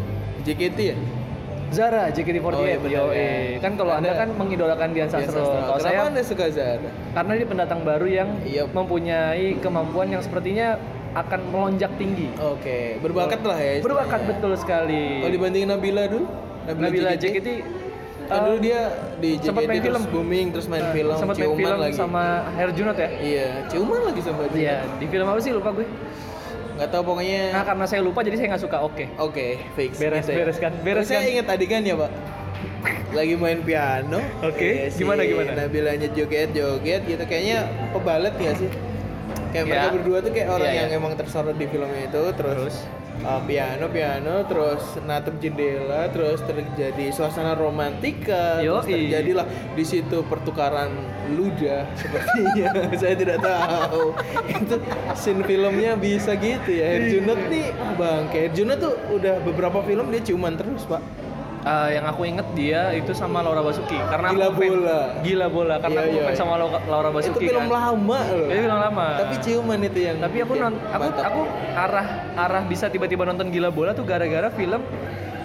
JKT 0.44 0.78
ya? 0.84 0.98
Zara 1.68 2.08
JKT48. 2.10 2.48
Oh, 2.50 2.64
iya, 2.64 2.78
benar, 2.80 2.94
Yo, 2.94 3.04
ya. 3.12 3.60
Kan 3.60 3.72
kalau 3.76 3.92
Anda, 3.92 4.10
Anda- 4.10 4.20
kan 4.24 4.30
mengidolakan 4.34 4.88
Dian 4.92 5.10
Sastro. 5.10 5.36
Kalau 5.36 5.52
Kenapa 5.52 5.84
saya 5.84 6.00
Anda 6.06 6.22
suka 6.24 6.46
Zara? 6.48 6.90
karena 7.14 7.32
dia 7.36 7.48
pendatang 7.48 7.80
baru 7.84 8.08
yang 8.08 8.30
Iya. 8.42 8.64
mempunyai 8.68 9.60
kemampuan 9.60 10.08
yang 10.08 10.22
sepertinya 10.22 10.80
akan 11.14 11.40
melonjak 11.50 11.92
tinggi. 11.98 12.30
Oke, 12.38 13.02
berbakat 13.02 13.42
lah 13.42 13.58
ya. 13.58 13.74
Berbakat 13.80 14.22
istilahnya. 14.22 14.32
betul 14.32 14.52
sekali. 14.56 15.04
Kalau 15.20 15.34
dibandingin 15.34 15.68
Nabila 15.68 16.04
dulu? 16.06 16.26
Nabila 16.68 17.12
JKT 17.16 17.50
Kan 18.28 18.38
eh, 18.38 18.44
dulu 18.44 18.58
dia 18.60 18.80
di 19.18 19.30
JKT 19.34 19.46
sempat 19.46 19.64
main 19.66 19.80
terus 19.80 19.96
film. 19.98 20.12
booming 20.12 20.48
terus 20.52 20.68
main 20.68 20.84
eh, 20.84 20.92
film, 20.92 21.16
sempat 21.16 21.36
main 21.38 21.52
film 21.56 21.78
lagi. 21.80 21.96
sama 21.96 22.24
Herjunot 22.54 22.98
ya. 22.98 23.10
Iya, 23.10 23.48
ciuman 23.68 24.02
lagi 24.04 24.20
sama 24.20 24.42
dia. 24.52 24.60
Iya, 24.60 24.78
di 25.00 25.06
film 25.08 25.26
apa 25.26 25.40
sih 25.40 25.52
lupa 25.52 25.72
gue. 25.72 25.88
Nggak 26.78 26.90
tahu 26.90 27.04
pokoknya. 27.04 27.42
Nah, 27.52 27.64
karena 27.66 27.86
saya 27.86 28.02
lupa 28.02 28.22
jadi 28.22 28.36
saya 28.38 28.48
nggak 28.54 28.64
suka. 28.64 28.78
Oke. 28.80 29.06
Oke, 29.18 29.58
fix. 29.74 29.98
Beres, 29.98 30.24
gitu 30.24 30.32
ya. 30.32 30.38
beres 30.46 30.58
kan, 30.58 30.72
beres 30.86 31.06
Saya 31.06 31.26
kan. 31.26 31.34
ingat 31.34 31.48
adegannya, 31.50 31.94
Pak. 31.98 32.12
Lagi 33.12 33.34
main 33.34 33.60
piano. 33.62 34.20
Oke, 34.42 34.68
Iya, 34.68 34.94
si 34.94 35.02
gimana, 35.02 35.26
gimana? 35.26 35.52
Nabilanya 35.58 36.08
joget-joget 36.14 37.02
gitu. 37.04 37.24
Kayaknya 37.26 37.66
pebalet 37.92 38.36
ya 38.38 38.52
sih? 38.54 38.70
Kayak 39.58 39.66
Ya. 39.66 39.74
mereka 39.74 39.90
berdua 39.98 40.18
tuh 40.22 40.32
kayak 40.32 40.50
orang 40.52 40.70
Iya, 40.70 40.78
yang 40.78 40.90
iya. 40.94 40.98
emang 40.98 41.14
tersorot 41.14 41.58
di 41.58 41.66
filmnya 41.66 42.02
itu 42.06 42.22
terus, 42.32 42.54
Terus? 42.62 42.78
uh, 43.20 43.42
piano 43.42 43.86
piano 43.90 44.46
terus 44.46 44.84
natep 45.02 45.42
jendela 45.42 46.06
terus 46.08 46.38
terjadi 46.40 47.10
suasana 47.10 47.58
romantika 47.58 48.62
terus 48.62 48.86
Yoi. 48.86 48.94
terjadilah 48.94 49.46
di 49.74 49.82
situ 49.82 50.22
pertukaran 50.24 50.94
ludah 51.34 51.90
sepertinya 51.98 52.70
saya 53.02 53.18
tidak 53.18 53.42
tahu 53.42 54.14
itu 54.46 54.76
scene 55.14 55.42
filmnya 55.42 55.98
bisa 55.98 56.38
gitu 56.38 56.70
ya 56.70 56.88
Herjunot 56.94 57.42
nih 57.50 57.74
ah, 57.74 57.94
bang 57.96 58.24
kayak 58.30 58.44
Herjunot 58.52 58.78
tuh 58.78 58.94
udah 59.10 59.36
beberapa 59.42 59.82
film 59.82 60.06
dia 60.08 60.22
ciuman 60.22 60.54
terus 60.54 60.86
pak 60.86 61.02
Eh, 61.68 61.90
yang 61.92 62.06
aku 62.06 62.24
inget 62.24 62.48
dia 62.54 62.82
itu 62.92 63.12
sama 63.12 63.44
Laura 63.44 63.60
Basuki 63.60 64.00
karena 64.00 64.32
Gila 64.32 64.46
aku 64.46 64.56
fan- 64.58 64.72
Bola. 64.72 65.00
Gila 65.20 65.48
bola 65.50 65.76
karena 65.78 66.00
Iya, 66.00 66.06
aku 66.06 66.16
iya. 66.16 66.24
fans 66.26 66.40
sama 66.40 66.54
Laura, 66.56 66.80
Laura 66.82 67.10
Basuki 67.12 67.36
itu 67.38 67.50
film 67.50 67.60
kan. 67.62 67.76
lama 67.92 68.20
loh 68.24 68.48
Itu 68.48 68.62
film 68.62 68.80
lama. 68.80 69.08
tapi 69.18 69.36
ciuman 69.38 69.80
itu 69.82 70.00
yang 70.00 70.18
Tapi 70.18 70.38
aku 70.40 70.54
non, 70.56 70.74
aku 70.80 71.04
mantap. 71.04 71.24
aku 71.28 71.42
arah 71.76 72.08
arah 72.38 72.64
bisa 72.64 72.86
tiba-tiba 72.88 73.24
nonton 73.24 73.48
Gila 73.50 73.68
Bola 73.70 73.92
tuh 73.92 74.02
gara-gara 74.02 74.48
film 74.50 74.80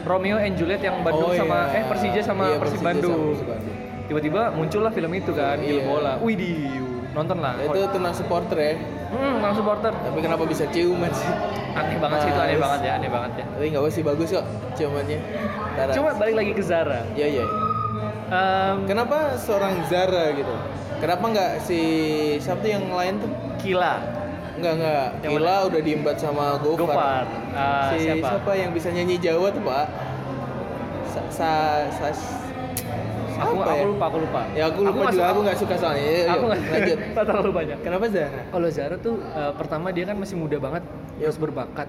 Romeo 0.02 0.37
and 0.37 0.55
Juliet 0.55 0.79
yang 0.81 1.02
Bandung 1.02 1.26
Oh, 1.26 1.35
sama 1.35 1.59
iya. 1.69 1.76
eh 1.76 1.85
Persija 1.85 2.21
sama 2.23 2.45
Iya, 2.45 2.57
Persib 2.57 2.81
Bandung. 2.81 3.21
Tiba-tiba 4.05 4.43
muncullah 4.52 4.91
film 4.91 5.12
itu 5.12 5.31
kan 5.33 5.59
Gila 5.59 5.75
Iya. 5.75 5.83
Bola. 5.85 6.12
Wih 6.19 6.35
di 6.35 6.50
nonton 7.11 7.37
lah. 7.37 7.59
itu 7.59 7.81
tenang 7.88 8.14
supporter 8.14 8.57
ya 8.57 8.73
Hmm, 9.12 9.37
langsung 9.38 9.61
supporter. 9.61 9.92
tapi 9.92 10.19
kenapa 10.19 10.45
bisa 10.45 10.64
ciuman 10.66 11.12
sih 11.12 11.28
Aneh 11.73 11.97
banget 11.97 12.19
sih 12.19 12.28
itu 12.28 12.40
aneh 12.40 12.57
banget 12.57 12.81
ya, 12.83 12.92
aneh 12.97 13.09
banget 13.09 13.33
ya. 13.35 13.45
tapi 13.47 13.64
nggak 13.69 13.83
apa 13.83 13.90
sih 13.90 14.02
bagus 14.02 14.28
kok 14.31 14.45
ciumannya 14.73 15.19
Tara. 15.73 15.92
Cuma 15.92 16.11
balik 16.12 16.35
lagi 16.35 16.52
ke 16.52 16.62
Zara. 16.62 17.00
ya 17.12 17.26
ya 17.26 17.45
Em, 18.28 18.76
kenapa 18.85 19.37
seorang 19.37 19.76
Zara 19.87 20.33
gitu 20.33 20.54
kenapa 20.99 21.25
nggak 21.26 21.50
si 21.61 21.81
siapa 22.38 22.61
tuh 22.61 22.71
yang 22.71 22.88
lain 22.88 23.21
tuh 23.21 23.28
Kila, 23.59 24.00
nggak 24.57 24.73
nggak 24.75 25.07
Yang 25.21 25.33
Gila 25.37 25.57
udah 25.69 25.81
diembat 25.83 26.16
sama 26.16 26.45
Gofar, 26.59 26.81
Gofar. 26.83 27.25
Eh, 27.52 27.88
si 27.92 27.97
siapa? 28.09 28.26
siapa? 28.33 28.52
yang 28.54 28.71
bisa 28.73 28.88
nyanyi 28.88 29.21
Jawa 29.21 29.52
tuh 29.52 29.61
pak 29.61 29.87
sa 31.12 31.21
sa, 31.28 31.49
sa- 31.90 32.40
Aku, 33.35 33.59
siapa 33.59 33.64
aku 33.66 33.75
ya? 33.75 33.87
lupa, 33.87 34.04
aku 34.07 34.19
lupa. 34.21 34.40
ya 34.52 34.64
aku 34.66 34.81
lupa 34.83 35.00
masuk- 35.02 35.14
juga 35.14 35.26
aku 35.26 35.40
nggak 35.42 35.59
suka 35.59 35.75
soalnya 35.75 36.04
Yuk, 36.04 36.14
aku 36.23 36.31
yuk, 36.38 36.47
nggak 36.47 36.61
lanjut 36.71 36.99
nggak 37.12 37.26
terlalu 37.26 37.50
banyak. 37.52 37.78
kenapa 37.81 38.04
Zara 38.09 38.40
Kalau 38.47 38.69
Zara 38.71 38.97
tuh 38.97 39.14
eh, 39.19 39.52
pertama 39.52 39.87
dia 39.90 40.04
kan 40.04 40.16
masih 40.16 40.37
muda 40.37 40.57
banget, 40.57 40.83
Yup. 41.16 41.23
terus 41.23 41.38
berbakat. 41.38 41.88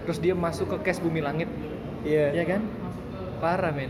Terus 0.00 0.18
dia 0.18 0.34
masuk 0.34 0.66
ke 0.68 0.76
Kes 0.82 0.98
Bumi 0.98 1.20
Langit, 1.20 1.48
iya 2.02 2.32
ya 2.32 2.44
kan? 2.46 2.60
Parah 3.38 3.70
men. 3.70 3.88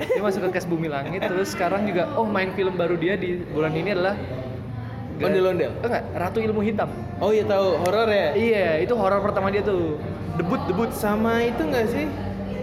Dia 0.00 0.18
masuk 0.20 0.40
ke 0.42 0.50
Kes 0.52 0.64
Bumi 0.64 0.88
Langit, 0.88 1.20
terus 1.22 1.48
sekarang 1.50 1.84
juga 1.84 2.08
oh 2.14 2.24
main 2.24 2.50
film 2.50 2.74
baru 2.74 2.94
dia 2.94 3.14
di 3.14 3.44
bulan 3.46 3.70
ini 3.70 3.92
adalah 3.92 4.16
Ondel-ondel? 5.16 5.70
Eh, 5.70 5.84
enggak, 5.84 6.04
Ratu 6.14 6.38
Ilmu 6.40 6.60
Hitam. 6.62 6.88
oh 7.18 7.28
iya 7.28 7.44
tahu 7.44 7.76
horor 7.78 8.08
ya 8.08 8.28
Iya, 8.32 8.68
itu 8.80 8.94
horor 8.94 9.20
pertama 9.20 9.52
dia 9.52 9.60
tuh. 9.60 10.00
Debut 10.34 10.56
debut 10.64 10.88
sama 10.90 11.44
itu 11.44 11.60
nggak 11.60 11.86
sih 11.86 12.08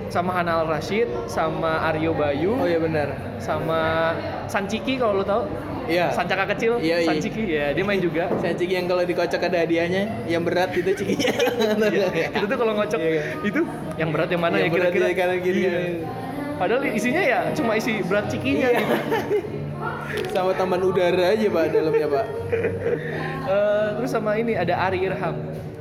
sama 0.08 0.32
Hanal 0.34 0.66
Rashid, 0.66 1.06
sama 1.26 1.84
Aryo 1.84 2.12
Bayu, 2.12 2.56
oh 2.56 2.64
iya 2.64 2.78
benar 2.78 3.12
sama 3.38 4.14
Sanciki 4.46 4.96
kalau 4.96 5.20
lo 5.20 5.24
tau. 5.24 5.44
iya 5.86 6.12
Sancaka 6.12 6.52
kecil, 6.52 6.80
Iya, 6.80 7.00
iya. 7.00 7.08
Sanciki 7.08 7.44
ya, 7.46 7.72
dia 7.72 7.82
main 7.82 8.00
juga. 8.00 8.28
saya 8.38 8.52
ciki 8.52 8.76
yang 8.76 8.86
kalau 8.86 9.04
dikocok 9.04 9.40
ada 9.42 9.64
hadiahnya 9.64 10.04
yang 10.26 10.44
berat 10.44 10.72
itu 10.74 10.92
cikinya 10.94 11.32
Iya, 12.12 12.28
itu 12.30 12.46
tuh 12.46 12.58
kalau 12.58 12.74
ngocok 12.76 13.00
Iya, 13.00 13.12
iya. 13.12 13.24
itu 13.42 13.62
yang 13.96 14.10
berat 14.12 14.28
yang 14.28 14.42
mana 14.42 14.56
Yang 14.58 14.68
ya 14.68 14.74
kira-kira? 14.74 15.06
kanan 15.14 15.40
kiri, 15.40 15.60
Iya. 15.62 15.80
Padahal 16.58 16.82
isinya 16.90 17.22
ya 17.22 17.40
cuma 17.54 17.72
isi 17.76 18.02
berat 18.02 18.28
cikinya 18.28 18.68
Iya. 18.68 18.80
gitu. 18.80 18.96
sama 20.34 20.52
taman 20.54 20.82
udara 20.82 21.32
aja 21.32 21.48
pak 21.48 21.66
dalamnya 21.70 22.08
pak 22.10 22.26
Eh, 23.48 23.88
terus 23.96 24.10
sama 24.10 24.36
ini 24.36 24.54
ada 24.54 24.76
Ari 24.82 25.04
Irham. 25.04 25.36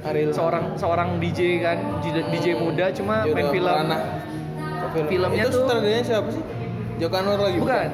Ariel 0.06 0.30
Seorang 0.30 0.64
seorang 0.74 1.08
DJ 1.18 1.40
kan, 1.60 1.78
DJ 2.02 2.54
muda 2.54 2.88
cuma 2.90 3.24
main 3.24 3.46
film. 3.46 3.66
film. 4.94 5.06
Filmnya 5.06 5.42
itu 5.42 5.50
tuh- 5.50 5.60
sutradaranya 5.62 6.02
siapa 6.02 6.28
sih 6.30 6.42
Joko 6.96 7.14
Anwar 7.14 7.38
lagi 7.42 7.58
Bukan. 7.58 7.88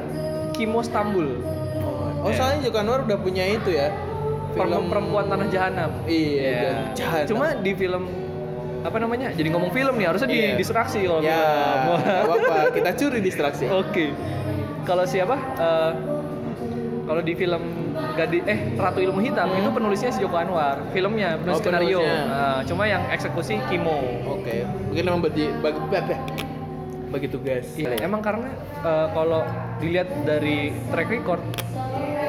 Kimo 0.52 0.80
Stambul. 0.80 1.28
oh 2.20 2.28
Iya. 2.28 2.36
soalnya 2.36 2.58
Joko 2.62 2.78
Anwar 2.78 3.00
udah 3.02 3.18
punya 3.18 3.44
itu 3.44 3.72
ya 3.72 3.90
Perempuan, 4.52 4.84
perempuan 4.86 5.24
tanah 5.26 5.48
jahanam. 5.48 5.90
Iya, 6.04 6.92
Jahanam. 6.92 7.24
Cuma 7.26 7.56
di 7.56 7.72
film 7.72 8.04
apa 8.82 8.96
namanya? 8.98 9.32
Jadi 9.32 9.48
ngomong 9.48 9.72
film 9.72 9.96
nih 9.96 10.06
harusnya 10.06 10.28
Iya. 10.28 10.52
di 10.52 10.60
distraksi 10.60 10.98
kalau 11.00 11.18
film. 11.18 11.32
nggak 11.32 12.20
apa-apa 12.20 12.54
kita 12.76 12.90
curi 12.92 13.18
distraksi 13.18 13.64
Oke. 13.66 14.12
Kalau 14.82 15.02
siapa? 15.02 15.40
Eh, 15.56 15.92
kalau 17.12 17.20
di 17.20 17.36
film 17.36 17.60
Gadi 18.12 18.40
eh 18.42 18.72
Ratu 18.72 18.98
Ilmu 18.98 19.20
Hitam 19.20 19.52
itu 19.52 19.68
penulisnya 19.68 20.08
si 20.08 20.18
Joko 20.18 20.32
Anwar, 20.34 20.80
filmnya 20.90 21.36
penulis 21.36 21.54
Oh, 21.54 21.62
skenario. 21.62 22.00
Nah, 22.00 22.64
cuma 22.64 22.84
yang 22.84 23.04
eksekusi 23.06 23.60
Kimo. 23.68 24.00
oke 24.26 24.56
mungkin 24.88 25.04
emang 25.06 25.20
bagi 25.20 25.52
bagi, 25.54 25.76
bagi, 25.86 26.14
bagi 27.06 27.28
tugas 27.28 27.68
Iya, 27.74 28.00
emang 28.00 28.20
karena 28.20 28.48
eh, 28.80 29.06
kalau 29.12 29.44
dilihat 29.76 30.08
dari 30.24 30.72
track 30.88 31.08
record 31.10 31.40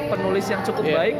penulis 0.06 0.44
yang 0.46 0.60
cukup 0.60 0.84
Iya. 0.84 0.94
baik 0.94 1.16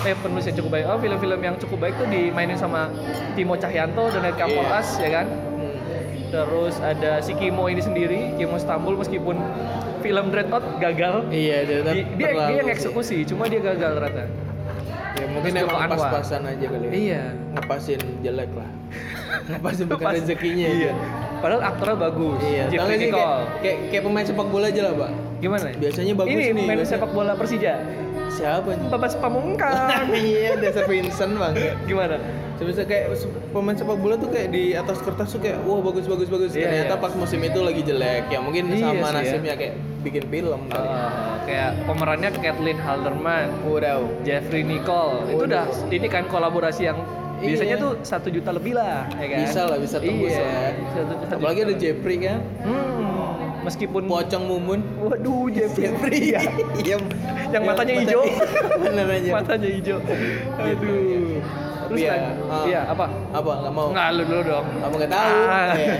eh 0.00 0.16
penulis 0.16 0.44
yang 0.44 0.56
cukup 0.56 0.70
baik 0.70 0.84
oh 0.86 0.98
film-film 0.98 1.40
yang 1.40 1.56
cukup 1.56 1.78
baik 1.78 1.94
tuh 1.96 2.06
dimainin 2.06 2.54
sama 2.54 2.92
Timo 3.32 3.56
Cahyanto 3.56 4.12
dan 4.12 4.22
Edgar 4.22 4.44
Iya. 4.44 4.56
Forras 4.58 4.88
ya 4.98 5.10
kan 5.10 5.26
Hmm. 5.26 5.72
terus 6.30 6.74
ada 6.78 7.20
si 7.20 7.32
Kimo 7.32 7.64
ini 7.66 7.80
sendiri 7.80 8.36
Kimo 8.36 8.54
Istanbul 8.54 8.92
meskipun 8.94 9.40
film 10.00 10.24
Dreadnought 10.28 10.66
gagal 10.76 11.14
Iya, 11.28 11.56
dia, 11.62 11.78
dia, 11.82 12.04
dia, 12.10 12.28
yang 12.54 12.66
sih. 12.66 12.74
eksekusi 12.74 13.16
cuma 13.24 13.46
dia 13.46 13.60
gagal 13.60 13.92
ternyata 13.94 14.24
Ya, 15.10 15.26
mungkin 15.26 15.52
Terus 15.52 15.68
emang 15.68 15.90
pas-pasan 15.90 16.42
aja 16.44 16.64
kali 16.64 16.80
ya. 16.80 16.92
iya 16.94 17.22
Ngepasin 17.52 18.00
jelek 18.20 18.50
lah. 18.50 18.70
Ngepasin 19.50 19.84
bukan 19.86 20.00
Pas- 20.02 20.16
rezekinya. 20.16 20.68
iya 20.70 20.92
padahal 21.38 21.60
aktornya 21.62 21.96
bagus 21.98 22.40
Iya, 22.42 22.64
sih 22.68 22.78
kayak, 23.10 23.36
kayak, 23.60 23.76
kayak 23.90 24.02
pemain 24.02 24.24
sepak 24.24 24.46
bola 24.46 24.66
aja 24.66 24.80
lah, 24.82 24.92
Pak. 24.94 25.10
gimana 25.38 25.66
Biasanya 25.74 26.12
bagus 26.14 26.30
ini 26.30 26.44
nih, 26.46 26.64
main 26.64 26.78
biasa- 26.78 26.92
sepak 26.94 27.10
bola 27.10 27.32
Persija 27.34 27.74
Siapa 28.30 28.70
nih? 28.70 28.86
Babas 28.88 29.14
Pamungkas 29.14 29.76
iya, 30.16 30.50
dasar 30.54 30.84
Vincent 30.86 31.32
bang. 31.34 31.54
gimana 31.84 32.16
Sebenarnya 32.60 32.84
kayak 32.84 33.04
pemain 33.50 33.72
sepak 33.72 33.96
bola 33.96 34.14
tuh 34.14 34.28
kayak 34.28 34.52
di 34.52 34.76
atas 34.76 35.00
kertas 35.00 35.32
tuh 35.32 35.40
kayak 35.40 35.64
wah 35.64 35.80
bagus 35.80 36.04
bagus 36.04 36.28
bagus. 36.28 36.52
Iya, 36.52 36.68
Ternyata 36.68 36.94
iya. 36.94 37.00
pas 37.00 37.12
musim 37.16 37.40
itu 37.40 37.56
lagi 37.58 37.80
jelek. 37.80 38.28
Ya 38.28 38.38
mungkin 38.38 38.68
Iya 38.68 38.84
sama 38.84 39.06
ya. 39.06 39.16
nasibnya 39.16 39.54
kayak 39.56 39.74
bikin 40.00 40.24
film 40.28 40.60
kali. 40.68 40.84
Eh, 40.84 41.08
kayak 41.42 41.70
pemerannya 41.82 42.30
Kathleen 42.34 42.78
Halderman 42.78 43.48
Udah. 43.64 43.96
Jeffrey 44.20 44.60
Nicole 44.62 45.24
itu 45.26 45.40
Waduh. 45.40 45.48
udah 45.48 45.64
ini 45.88 46.06
kan 46.06 46.24
kolaborasi 46.26 46.84
yang 46.84 47.00
biasanya 47.38 47.74
Iya. 47.74 47.80
tuh 47.80 47.92
satu 48.02 48.28
juta 48.28 48.52
lebih 48.52 48.76
lah 48.76 49.08
ya 49.14 49.26
kan 49.26 49.38
Bisa 49.40 49.60
lah, 49.64 49.76
bisa 49.80 49.96
tembus 49.96 50.28
iya. 50.28 50.44
lah. 50.44 50.70
Satu- 50.92 51.16
satu 51.22 51.32
Apalagi 51.34 51.60
ada. 51.64 51.74
Jeffrey 51.74 52.16
kan. 52.18 52.38
hmm, 52.60 53.36
meskipun 53.62 54.02
Pocong 54.04 54.44
Mumun. 54.44 54.80
waduh 55.00 55.48
Jeffrey, 55.48 55.88
Iya. 56.28 56.40
yang 56.86 57.00
Yang 57.48 57.62
matanya 57.72 57.94
hijau 57.96 58.22
matanya 59.32 59.68
hijau 59.70 59.98
aduh 60.54 61.40
terus 61.90 61.98
ya, 62.00 62.12
lagi 62.12 62.30
ah. 62.46 62.64
iya 62.64 62.80
apa 62.86 63.04
Apa 63.30 63.50
nggak 63.60 63.74
mau? 63.74 63.88
nggak 63.90 64.08
lu 64.12 64.22
dulu 64.24 64.42
dong 64.46 64.66
Apa 64.78 64.94
nggak 64.96 65.12
tahu? 65.12 65.34
Ah. 65.44 65.68
Iya. 65.74 65.94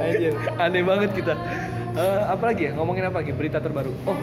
Anjir. 0.00 0.32
aneh 0.56 0.82
banget 0.82 1.10
kita 1.14 1.34
Eh, 1.90 2.22
apa 2.22 2.44
lagi 2.46 2.70
ya 2.70 2.72
ngomongin 2.72 3.02
apa 3.02 3.18
lagi 3.18 3.32
berita 3.32 3.58
terbaru 3.58 3.90
oh 4.04 4.14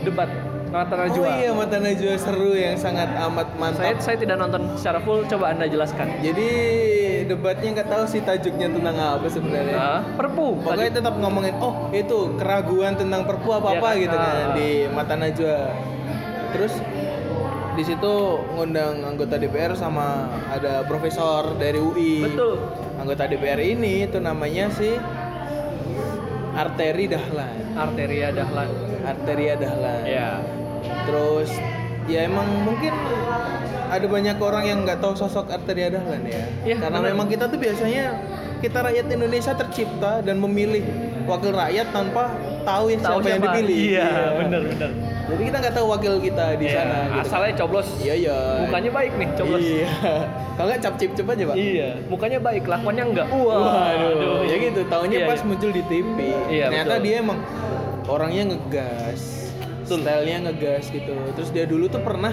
debat 0.00 0.30
Mata 0.68 0.94
Najwa 0.94 1.24
Oh 1.24 1.34
iya 1.34 1.50
Mata 1.50 1.76
Najwa 1.76 2.14
seru 2.14 2.52
yang 2.52 2.76
sangat 2.76 3.10
amat 3.10 3.48
saya 3.48 3.58
mantap. 3.58 3.98
saya 3.98 4.16
tidak 4.16 4.36
nonton 4.36 4.62
secara 4.76 5.00
full 5.00 5.26
coba 5.26 5.50
anda 5.50 5.64
jelaskan 5.64 6.14
Jadi 6.20 6.48
debatnya 7.26 7.68
nggak 7.74 7.88
tahu 7.88 8.04
sih 8.06 8.20
tajuknya 8.20 8.68
tentang 8.70 8.96
apa 8.96 9.26
sebenarnya. 9.26 9.74
Nah, 9.74 10.00
perpu 10.14 10.62
Pokoknya 10.62 10.92
tetap 10.94 11.14
ngomongin 11.16 11.58
oh 11.58 11.74
itu 11.90 12.18
keraguan 12.36 12.94
tentang 12.94 13.26
perpu 13.26 13.48
apa 13.50 13.68
apa 13.72 13.88
Iya 13.88 13.90
kan? 13.90 13.98
gitu 13.98 14.16
kan 14.16 14.36
di 14.54 14.68
mata 14.88 15.14
Najwa. 15.16 15.56
Terus 16.48 16.72
di 17.78 17.86
situ 17.86 18.14
ngundang 18.58 19.06
anggota 19.06 19.38
DPR 19.38 19.70
sama 19.78 20.26
ada 20.50 20.82
profesor 20.90 21.54
dari 21.62 21.78
UI. 21.78 22.26
betul 22.26 22.58
Anggota 22.98 23.30
DPR 23.30 23.62
ini 23.62 24.02
itu 24.02 24.18
namanya 24.18 24.66
si 24.74 24.98
Arteri 26.58 27.06
Dahlan. 27.06 27.78
arteria 27.78 28.34
dahlan 28.34 28.66
Arteria 29.06 29.54
Dahlan. 29.54 30.02
ya 30.02 30.42
Terus 31.06 31.54
ya 32.10 32.26
emang 32.26 32.50
mungkin 32.66 32.90
ada 33.86 34.06
banyak 34.10 34.36
orang 34.42 34.64
yang 34.66 34.78
nggak 34.82 34.98
tahu 34.98 35.14
sosok 35.14 35.46
Arteria 35.54 35.94
Dahlan 35.94 36.26
ya. 36.26 36.42
Iya, 36.66 36.76
Karena 36.82 36.98
benar. 36.98 37.10
memang 37.14 37.26
kita 37.30 37.46
tuh 37.46 37.62
biasanya 37.62 38.18
kita 38.58 38.82
rakyat 38.82 39.06
Indonesia 39.06 39.54
tercipta 39.54 40.18
dan 40.26 40.42
memilih 40.42 40.82
wakil 41.30 41.54
rakyat 41.54 41.94
tanpa 41.94 42.34
tahu 42.68 42.84
ya 42.86 42.96
tahu 42.98 43.18
siapa, 43.18 43.28
yang 43.30 43.42
dipilih. 43.42 43.76
iya 43.88 44.08
benar 44.36 44.62
benar 44.66 44.90
Jadi 45.28 45.42
kita 45.44 45.56
nggak 45.60 45.74
tahu 45.74 45.86
wakil 45.88 46.14
kita 46.18 46.46
di 46.56 46.64
Iya, 46.64 46.72
sana. 46.74 46.96
gitu. 47.04 47.20
asalnya 47.20 47.52
coblos 47.54 47.88
Iya 47.98 48.14
iya. 48.16 48.38
mukanya 48.60 48.90
baik 48.90 49.12
nih 49.14 49.28
coblos 49.34 49.60
Iya. 49.60 49.88
Kalau 50.56 50.68
nggak 50.68 50.80
cap 50.80 50.94
cip 50.96 51.10
aja 51.22 51.44
pak. 51.44 51.54
iya 51.54 51.88
mukanya 52.06 52.38
baik 52.40 52.64
lakuannya 52.64 53.04
enggak 53.06 53.26
Waduh, 53.28 54.40
ya 54.42 54.56
gitu. 54.58 54.80
Taunya 54.86 55.18
Iya, 55.18 55.28
pas 55.28 55.36
iya. 55.36 55.46
muncul 55.46 55.70
di 55.70 55.82
TV. 55.84 56.16
Iya, 56.48 56.64
Ternyata 56.68 56.94
betul. 56.94 57.04
dia 57.04 57.16
emang 57.18 57.38
orangnya 58.06 58.42
ngegas, 58.48 59.20
Betul. 59.84 59.98
stylenya 60.00 60.38
ngegas 60.48 60.84
gitu. 60.88 61.12
Terus 61.34 61.48
dia 61.50 61.64
dulu 61.64 61.84
tuh 61.86 62.00
pernah 62.00 62.32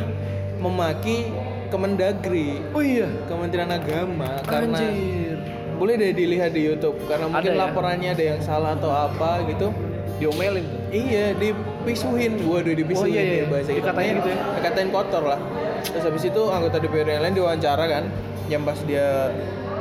memaki 0.58 1.30
Kemendagri, 1.65 2.62
oh 2.71 2.80
iya 2.80 3.10
Kementerian 3.26 3.67
Agama 3.67 4.39
karena 4.43 4.80
anjir 4.80 5.36
boleh 5.76 5.93
deh 5.98 6.12
dilihat 6.13 6.56
di 6.56 6.62
YouTube 6.63 6.95
karena 7.04 7.28
mungkin 7.28 7.41
Ada 7.41 7.52
ya? 7.52 7.60
laporannya 7.60 8.10
ada 8.10 8.24
yang 8.26 8.39
salah 8.39 8.71
atau 8.74 8.88
apa 8.88 9.43
gitu. 9.45 9.74
Diomelin 10.15 10.63
tuh 10.63 10.80
Iya, 10.89 11.25
dipisuhin. 11.36 12.39
Waduh, 12.41 12.71
dipisuhin 12.71 13.12
Oh, 13.12 13.19
iya, 13.19 13.21
iya. 13.21 13.43
ya 13.43 13.45
bahasa 13.45 13.69
kita. 13.69 13.80
Dikatain 13.84 14.13
gitu 14.15 14.30
ya? 14.32 14.38
Dikatain 14.56 14.89
kotor 14.89 15.23
lah. 15.25 15.39
Terus 15.84 16.04
habis 16.04 16.23
itu 16.23 16.41
anggota 16.47 16.78
DPR 16.78 17.08
yang 17.10 17.21
lain 17.21 17.36
diwawancara 17.36 17.84
kan, 17.84 18.04
yang 18.47 18.63
pas 18.63 18.80
dia 18.82 19.30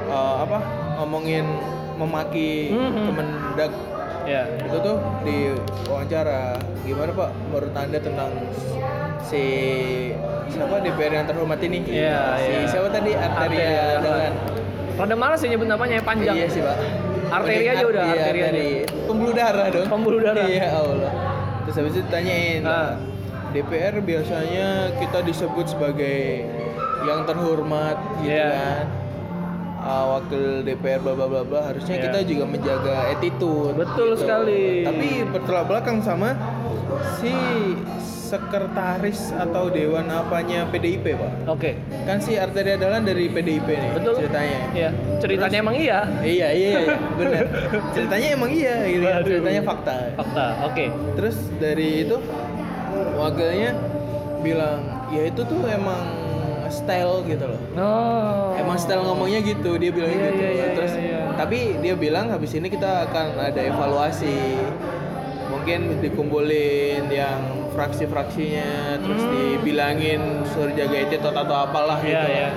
uh, 0.07 0.43
apa 0.43 0.59
ngomongin 0.97 1.47
memaki 1.95 2.71
Mhm. 2.71 3.03
Kemendag 3.07 3.73
ya 4.25 4.43
itu 4.59 4.77
tuh 4.81 4.97
di 5.21 5.53
wawancara 5.85 6.57
gimana 6.81 7.13
pak 7.13 7.31
menurut 7.47 7.77
anda 7.77 8.01
tentang 8.01 8.33
si 9.21 9.43
siapa 10.47 10.81
DPR 10.81 11.13
yang 11.15 11.27
terhormat 11.27 11.61
ini 11.61 11.85
Iya, 11.85 12.41
si 12.41 12.49
iya. 12.51 12.65
siapa 12.67 12.89
tadi 12.89 13.13
Arteria 13.13 13.61
Arteria 13.61 14.01
Dahlan 14.01 14.33
rada 14.95 15.15
malas 15.15 15.39
ya 15.39 15.49
nyebut 15.51 15.67
namanya 15.67 15.99
ya, 15.99 16.03
panjang 16.03 16.35
iya 16.35 16.47
sih 16.49 16.65
pak 16.65 16.77
Arteri 17.35 17.67
aja 17.67 17.85
udah, 17.85 18.03
iya, 18.05 18.23
arteri 18.23 18.41
aja. 18.41 18.63
pembuluh 19.05 19.35
darah 19.35 19.67
dong 19.69 19.87
Pembuluh 19.89 20.21
darah. 20.21 20.47
iya 20.47 20.67
Allah 20.73 21.13
terus 21.63 21.77
habis 21.77 21.93
itu 21.93 22.03
ditanyain 22.03 22.63
Ah. 22.63 22.95
DPR 23.51 23.95
biasanya 24.01 24.69
kita 24.97 25.19
disebut 25.21 25.67
sebagai 25.69 26.43
yang 27.03 27.23
terhormat 27.23 27.95
gitu 28.19 28.31
Iya. 28.31 28.51
kan 28.51 28.87
Ah, 29.77 30.05
wakil 30.11 30.65
DPR 30.65 30.97
bla 30.99 31.13
bla 31.13 31.27
bla 31.27 31.43
bla 31.43 31.61
harusnya 31.63 31.95
Iya. 31.95 32.05
kita 32.05 32.19
juga 32.25 32.45
menjaga 32.47 32.95
attitude 33.11 33.75
Betul 33.75 34.17
sekali. 34.17 34.81
tapi 34.83 35.09
bertolak 35.25 35.65
belakang 35.67 35.99
sama 36.01 36.33
si 37.15 37.33
sekretaris 38.35 39.31
atau 39.33 39.71
dewan 39.71 40.11
apanya 40.11 40.67
PDIP 40.67 41.15
pak 41.15 41.33
oke 41.47 41.71
kan 42.03 42.19
si 42.19 42.35
Arteria 42.35 42.75
Dahlan 42.75 43.07
dari 43.07 43.31
PDIP 43.31 43.69
nih 43.69 43.91
betul 43.95 44.19
ceritanya 44.19 44.59
iya 44.75 44.91
ceritanya 45.23 45.57
emang 45.61 45.77
iya 45.79 45.99
Iya 46.19 46.49
iya 46.51 46.69
iya, 46.81 46.97
benar. 47.15 47.45
Ceritanya 47.95 48.29
emang 48.33 48.51
iya, 48.51 48.75
gitu. 48.85 49.05
Waduh. 49.05 49.25
ceritanya 49.25 49.63
fakta. 49.63 49.95
fakta 50.17 50.47
oke 50.65 50.85
Terus 51.15 51.37
dari 51.57 52.03
itu 52.03 52.17
wakilnya 53.15 53.71
bilang 54.41 54.81
ya 55.09 55.23
itu 55.25 55.41
tuh 55.43 55.61
emang 55.65 56.03
style 56.69 57.23
gitu 57.25 57.45
loh. 57.47 57.61
oh 57.77 58.57
Emang 58.57 58.75
style 58.75 59.05
ngomongnya 59.05 59.41
gitu, 59.41 59.77
dia 59.77 59.91
bilang 59.91 60.11
Iya, 60.11 60.27
gitu. 60.27 60.35
iya, 60.37 60.51
iya, 60.51 60.67
Terus 60.75 60.93
iya, 60.95 61.07
iya. 61.21 61.21
tapi 61.35 61.59
dia 61.79 61.95
bilang 61.95 62.27
habis 62.29 62.51
ini 62.53 62.67
kita 62.67 63.07
akan 63.07 63.27
ada 63.39 63.61
evaluasi. 63.63 64.59
Mungkin 65.65 65.97
dikumpulin 66.05 67.09
yang 67.09 67.41
fraksi-fraksinya 67.73 69.01
terus 69.01 69.17
Hmm. 69.17 69.33
dibilangin 69.33 70.45
suruh 70.53 70.69
jaga 70.77 70.93
attitude 70.93 71.33
atau 71.33 71.57
apalah 71.57 72.05
Iya, 72.05 72.21
gitu. 72.21 72.29
iya. 72.29 72.49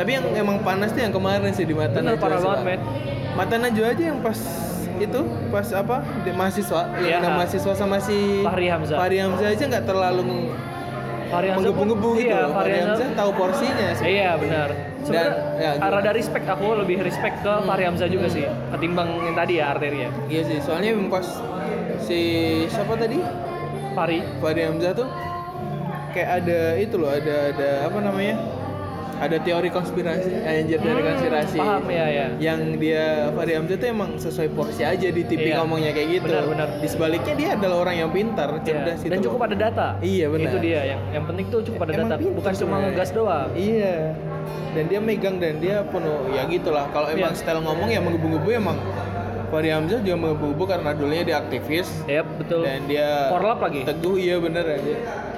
Tapi 0.00 0.10
yang 0.16 0.24
emang 0.32 0.64
panas 0.64 0.88
tuh 0.96 1.04
yang 1.04 1.12
kemarin 1.12 1.52
sih 1.52 1.68
di 1.68 1.76
mata 1.76 2.00
Bener, 2.00 2.16
Najwa 2.16 2.24
parah 2.24 2.40
banget, 2.40 2.60
men. 2.64 2.80
Mata 3.36 3.54
Najwa 3.60 3.86
aja 3.92 4.04
yang 4.08 4.18
pas 4.24 4.40
itu 4.96 5.20
pas 5.52 5.68
apa 5.76 5.96
di 6.24 6.30
mahasiswa 6.32 6.80
Iya. 6.96 7.04
yang 7.04 7.20
ada 7.20 7.30
mahasiswa 7.36 7.72
sama 7.76 8.00
si 8.00 8.40
Fahri 8.40 8.72
Hamzah. 8.72 8.96
Fahri 8.96 9.18
Hamzah 9.20 9.48
aja 9.52 9.64
nggak 9.68 9.84
terlalu 9.84 10.48
menggebu-gebu 11.28 12.08
gitu 12.16 12.32
iya. 12.32 12.48
Fahri 12.48 12.80
Hamzah 12.80 13.08
tahu 13.12 13.30
porsinya 13.36 13.88
sih. 13.92 14.08
Iya 14.08 14.40
benar. 14.40 14.68
Sebenarnya 15.04 15.36
ya, 15.60 15.70
gitu. 15.76 15.92
rada 15.92 16.10
respect 16.16 16.46
aku 16.48 16.80
lebih 16.80 17.04
respect 17.04 17.44
ke 17.44 17.52
Fahri 17.60 17.84
Hamzah 17.84 18.08
juga 18.08 18.24
sih 18.32 18.48
ketimbang 18.72 19.20
yang 19.20 19.36
tadi 19.36 19.60
ya 19.60 19.76
arteria. 19.76 20.08
Iya 20.32 20.42
sih, 20.48 20.64
soalnya 20.64 20.96
pas 21.12 21.28
si 22.04 22.20
siapa 22.68 22.94
tadi 22.94 23.18
Fahri. 23.92 24.18
Fahri 24.38 24.62
Hamzah 24.62 24.92
tuh 24.92 25.08
kayak 26.10 26.30
ada 26.40 26.58
itu 26.76 26.94
loh, 26.94 27.10
ada 27.10 27.50
ada 27.50 27.68
apa 27.84 27.98
namanya? 28.00 28.36
Ada 29.14 29.38
teori 29.38 29.70
konspirasi, 29.70 30.42
anjir 30.42 30.82
teori 30.82 30.98
Hmm, 30.98 31.08
konspirasi. 31.08 31.54
Paham 31.56 31.86
ya 31.86 32.06
ya. 32.08 32.26
Yang 32.36 32.60
dia 32.76 33.04
Fahri 33.30 33.52
Hamzah 33.54 33.76
tuh 33.76 33.88
emang 33.88 34.10
sesuai 34.16 34.48
porsi 34.50 34.82
aja 34.82 35.06
di 35.06 35.22
TV 35.22 35.48
Iya. 35.48 35.62
ngomongnya 35.62 35.94
kayak 35.94 36.08
gitu. 36.12 36.26
Benar, 36.28 36.44
benar. 36.44 36.68
Di 36.76 36.88
sebaliknya 36.90 37.34
dia 37.34 37.48
adalah 37.54 37.76
orang 37.80 37.96
yang 37.96 38.10
pintar, 38.10 38.50
Iya. 38.50 38.62
cerdas 38.64 38.98
Dan 39.00 39.06
gitu 39.14 39.24
cukup 39.24 39.38
loh. 39.38 39.46
ada 39.46 39.56
data. 39.60 39.86
Iya, 40.02 40.26
benar. 40.28 40.50
Itu 40.50 40.58
dia 40.58 40.80
yang 40.84 41.00
yang 41.12 41.24
penting 41.24 41.46
tuh 41.46 41.60
cukup 41.62 41.78
ada 41.80 41.92
Emang 41.94 42.10
data, 42.10 42.16
pintar 42.18 42.34
bukan 42.34 42.52
cuma 42.58 42.74
ngegas 42.82 43.10
doang. 43.14 43.48
Iya. 43.54 43.96
Dan 44.74 44.84
dia 44.90 44.98
megang 45.00 45.36
dan 45.38 45.54
dia 45.56 45.76
penuh 45.86 46.18
ya 46.28 46.42
gitulah. 46.44 46.84
Kalau 46.90 47.06
emang 47.06 47.30
Iya. 47.30 47.38
style 47.38 47.62
ngomong 47.62 47.88
ya 47.88 48.00
menggebu-gebu 48.02 48.48
emang 48.52 48.76
Fahri 49.46 49.68
Hamzah 49.68 49.98
juga 49.98 50.16
menggebu-gebu 50.16 50.64
karena 50.66 50.90
dulunya 50.90 51.24
dia 51.24 51.36
aktivis 51.38 51.88
Yap, 52.04 52.26
betul. 52.36 52.62
dan 52.62 52.84
dia 52.84 53.28
Korlap 53.28 53.58
lagi. 53.60 53.80
teguh 53.82 54.16
iya 54.16 54.36
bener 54.36 54.64
aja. 54.70 54.94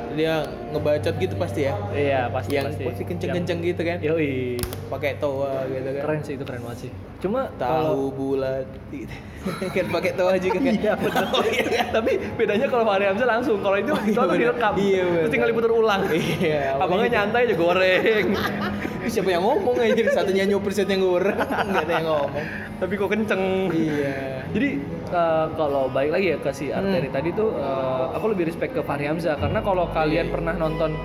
dia 0.09 0.35
ngebacot 0.71 1.13
gitu 1.15 1.37
pasti 1.37 1.61
ya 1.63 1.77
Iya, 1.91 2.21
pasti 2.31 2.53
yang 2.55 2.67
pasti. 2.67 2.85
pasti 2.85 3.03
kenceng-kenceng 3.05 3.59
gitu 3.61 3.83
kan 3.83 3.99
Yoi. 4.01 4.57
pakai 4.89 5.13
toa 5.17 5.61
gitu 5.67 5.89
kan 5.91 6.03
Keren 6.03 6.21
sih 6.23 6.33
itu 6.35 6.43
keren 6.43 6.63
banget 6.63 6.79
sih. 6.79 6.91
Cuma 7.19 7.53
tahu 7.55 8.09
bulat 8.11 8.65
gitu. 8.89 9.13
kan 9.77 9.87
pakai 9.91 10.13
toa 10.13 10.35
juga 10.37 10.59
kan 10.59 10.73
Iya 10.75 10.93
benar. 10.97 11.25
Oh, 11.35 11.45
iya 11.45 11.65
kan? 11.67 11.87
Tapi 11.93 12.13
bedanya 12.33 12.67
kalau 12.67 12.85
Fahri 12.85 13.05
Hamzah 13.05 13.29
langsung, 13.29 13.61
kalau 13.61 13.77
itu 13.77 13.93
Oh, 13.93 14.01
iya, 14.01 14.17
itu 14.17 14.37
direkam. 14.39 14.73
Iya, 14.75 14.89
Terus 14.97 15.13
benar. 15.13 15.29
tinggal 15.29 15.49
diputar 15.49 15.73
ulang. 15.75 16.01
Iya, 16.09 16.61
Abangnya 16.75 16.81
apalagi- 16.81 17.13
nyantai 17.13 17.41
aja 17.43 17.55
goreng. 17.55 18.27
Siapa 19.07 19.31
yang 19.31 19.45
ngomong 19.45 19.77
aja 19.79 20.03
satunya 20.13 20.45
nyopir 20.45 20.75
satunya 20.75 20.99
ngoreng 20.99 21.39
nggak 21.71 21.85
ada 21.87 21.93
yang 21.95 22.07
ngomong. 22.07 22.45
Tapi 22.77 22.93
kok 22.93 23.09
kenceng. 23.09 23.43
iya. 23.73 24.43
Jadi 24.51 24.69
eh, 25.09 25.47
kalau 25.55 25.89
balik 25.89 26.13
lagi 26.13 26.27
ya 26.35 26.39
ke 26.39 26.51
si 26.51 26.69
Arteri 26.71 27.09
tadi 27.09 27.31
tuh 27.33 27.55
eh, 27.55 28.05
aku 28.15 28.35
lebih 28.35 28.47
respect 28.47 28.75
ke 28.75 28.83
Fahri 28.83 29.07
Hamzah. 29.07 29.39
Karena 29.39 29.61
kalau 29.61 29.89
kalian 29.91 30.27
Iya. 30.29 30.35
pernah 30.35 30.55
nonton 30.57 30.97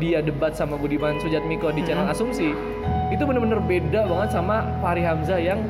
dia 0.00 0.24
debat 0.24 0.56
sama 0.56 0.80
Budiman 0.80 1.20
Sujatmiko 1.20 1.68
di 1.70 1.84
channel 1.84 2.08
Asumsi 2.08 2.56
itu 3.10 3.22
bener-bener 3.26 3.60
beda 3.60 4.08
banget 4.08 4.32
sama 4.32 4.64
Fahri 4.80 5.04
Hamzah 5.04 5.36
yang 5.36 5.60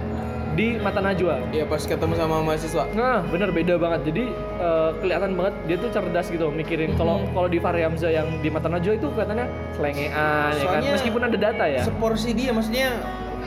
di 0.52 0.74
Mata 0.76 0.98
Najwa. 0.98 1.38
Iya 1.48 1.64
pas 1.64 1.78
ketemu 1.80 2.14
sama 2.14 2.40
mahasiswa 2.40 2.84
Nah, 2.92 3.22
bener 3.24 3.50
beda 3.50 3.74
banget. 3.76 4.00
Jadi 4.04 4.24
eh, 4.58 4.90
kelihatan 4.98 5.32
banget 5.32 5.54
dia 5.64 5.76
tuh 5.76 5.90
cerdas 5.90 6.26
gitu 6.26 6.50
mikirin 6.50 6.94
kalau 6.94 7.22
kalau 7.28 7.46
di 7.46 7.56
Fahri 7.56 7.80
Hamzah 7.80 8.10
yang 8.10 8.26
di 8.38 8.48
Mata 8.48 8.66
Najwa 8.66 8.92
itu 8.92 9.06
kelihatannya 9.08 9.46
selengean 9.72 10.10
ya 10.10 10.18
kan. 10.18 10.52
Soalnya 10.56 10.90
Meskipun 10.92 11.22
ada 11.22 11.38
data 11.40 11.64
ya. 11.64 11.82
seporsi 11.82 12.30
dia 12.32 12.50
maksudnya 12.50 12.88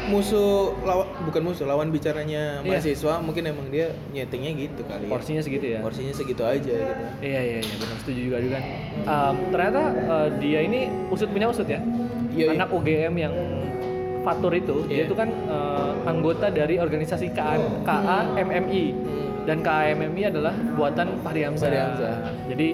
musuh 0.03 0.73
lawan 0.81 1.05
bukan 1.23 1.41
musuh 1.43 1.63
lawan 1.63 1.87
bicaranya 1.87 2.59
Iya. 2.59 2.67
mahasiswa 2.67 3.13
mungkin 3.19 3.45
emang 3.45 3.69
dia 3.69 3.93
nyetingnya 4.09 4.51
gitu 4.59 4.81
kali 4.83 5.05
ya 5.05 5.11
Porsinya 5.11 5.39
segitu 5.39 5.65
ya. 5.69 5.79
porsinya 5.79 6.11
segitu 6.11 6.43
aja 6.43 6.59
gitu 6.65 6.93
Iya 7.21 7.39
iya 7.41 7.57
iya 7.61 7.75
benar 7.77 7.97
setuju 8.01 8.19
juga 8.21 8.37
juga. 8.41 8.57
Um, 9.03 9.33
ternyata 9.49 9.81
uh, 10.03 10.27
dia 10.35 10.59
ini 10.61 10.79
usut 11.07 11.29
punya 11.29 11.47
usut 11.47 11.63
ya. 11.65 11.79
Iya, 12.31 12.43
iya. 12.43 12.53
Anak 12.53 12.73
UGM 12.73 13.13
yang 13.15 13.33
Fatur 14.23 14.51
itu 14.51 14.75
dia 14.83 14.97
Iya. 14.97 15.03
itu 15.05 15.15
kan 15.15 15.29
uh, 15.45 15.92
anggota 16.03 16.47
dari 16.47 16.75
organisasi 16.75 17.31
KA, 17.31 17.55
KAMMI 17.83 18.85
dan 19.43 19.59
KAMMI 19.59 20.21
adalah 20.25 20.53
buatan 20.73 21.19
Fahri 21.19 21.43
Hamzah. 21.43 21.65
Fahri 21.65 21.77
Hamzah. 21.77 22.15
Jadi 22.47 22.67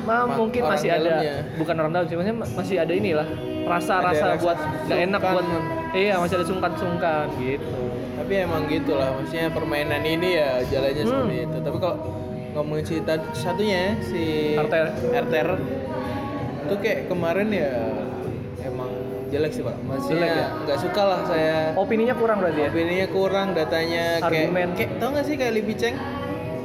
ma- 0.00 0.24
Ma- 0.24 0.36
mungkin 0.36 0.60
orang 0.60 0.72
masih 0.74 0.90
ada 0.90 1.02
dalamnya. 1.04 1.34
bukan 1.56 1.74
orang 1.76 1.92
dalam 1.92 2.06
sih 2.06 2.14
maksudnya 2.14 2.36
ma- 2.38 2.52
masih 2.54 2.76
ada 2.78 2.92
inilah 2.92 3.28
rasa-rasa 3.66 4.26
buat 4.38 4.58
nggak 4.86 5.00
enak 5.02 5.20
buat 5.22 5.46
iya 5.92 6.14
masih 6.16 6.34
ada 6.34 6.46
sungkan-sungkan 6.46 7.24
gitu. 7.36 7.76
tapi 8.16 8.32
emang 8.38 8.64
gitulah 8.66 9.12
maksudnya 9.12 9.48
permainan 9.48 10.00
ini 10.00 10.28
ya 10.34 10.50
jalannya 10.62 11.02
Hmm. 11.02 11.10
seperti 11.10 11.36
itu 11.42 11.56
tapi 11.60 11.76
kalau 11.78 11.96
ngomongin 12.50 12.84
tad- 13.02 13.28
satunya 13.32 13.82
si 14.00 14.22
Arter. 14.54 14.86
Arter 15.10 15.48
itu 16.62 16.74
kayak 16.78 17.00
kemarin 17.06 17.48
ya 17.50 17.72
jelek 19.28 19.52
sih 19.52 19.62
pak 19.62 19.76
Jelek 20.08 20.30
ya? 20.30 20.46
nggak 20.64 20.78
suka 20.80 21.02
lah 21.04 21.20
saya 21.24 21.56
Opininya 21.76 22.14
kurang 22.16 22.40
berarti 22.40 22.60
ya. 22.60 22.68
opininya 22.68 23.06
kurang 23.08 23.48
datanya 23.52 24.04
kayak 24.20 24.48
Argumen. 24.48 24.68
kayak 24.72 24.90
tau 24.96 25.08
gak 25.12 25.24
sih 25.24 25.34
kayak 25.36 25.52
Lipi 25.54 25.74
Cheng 25.74 25.96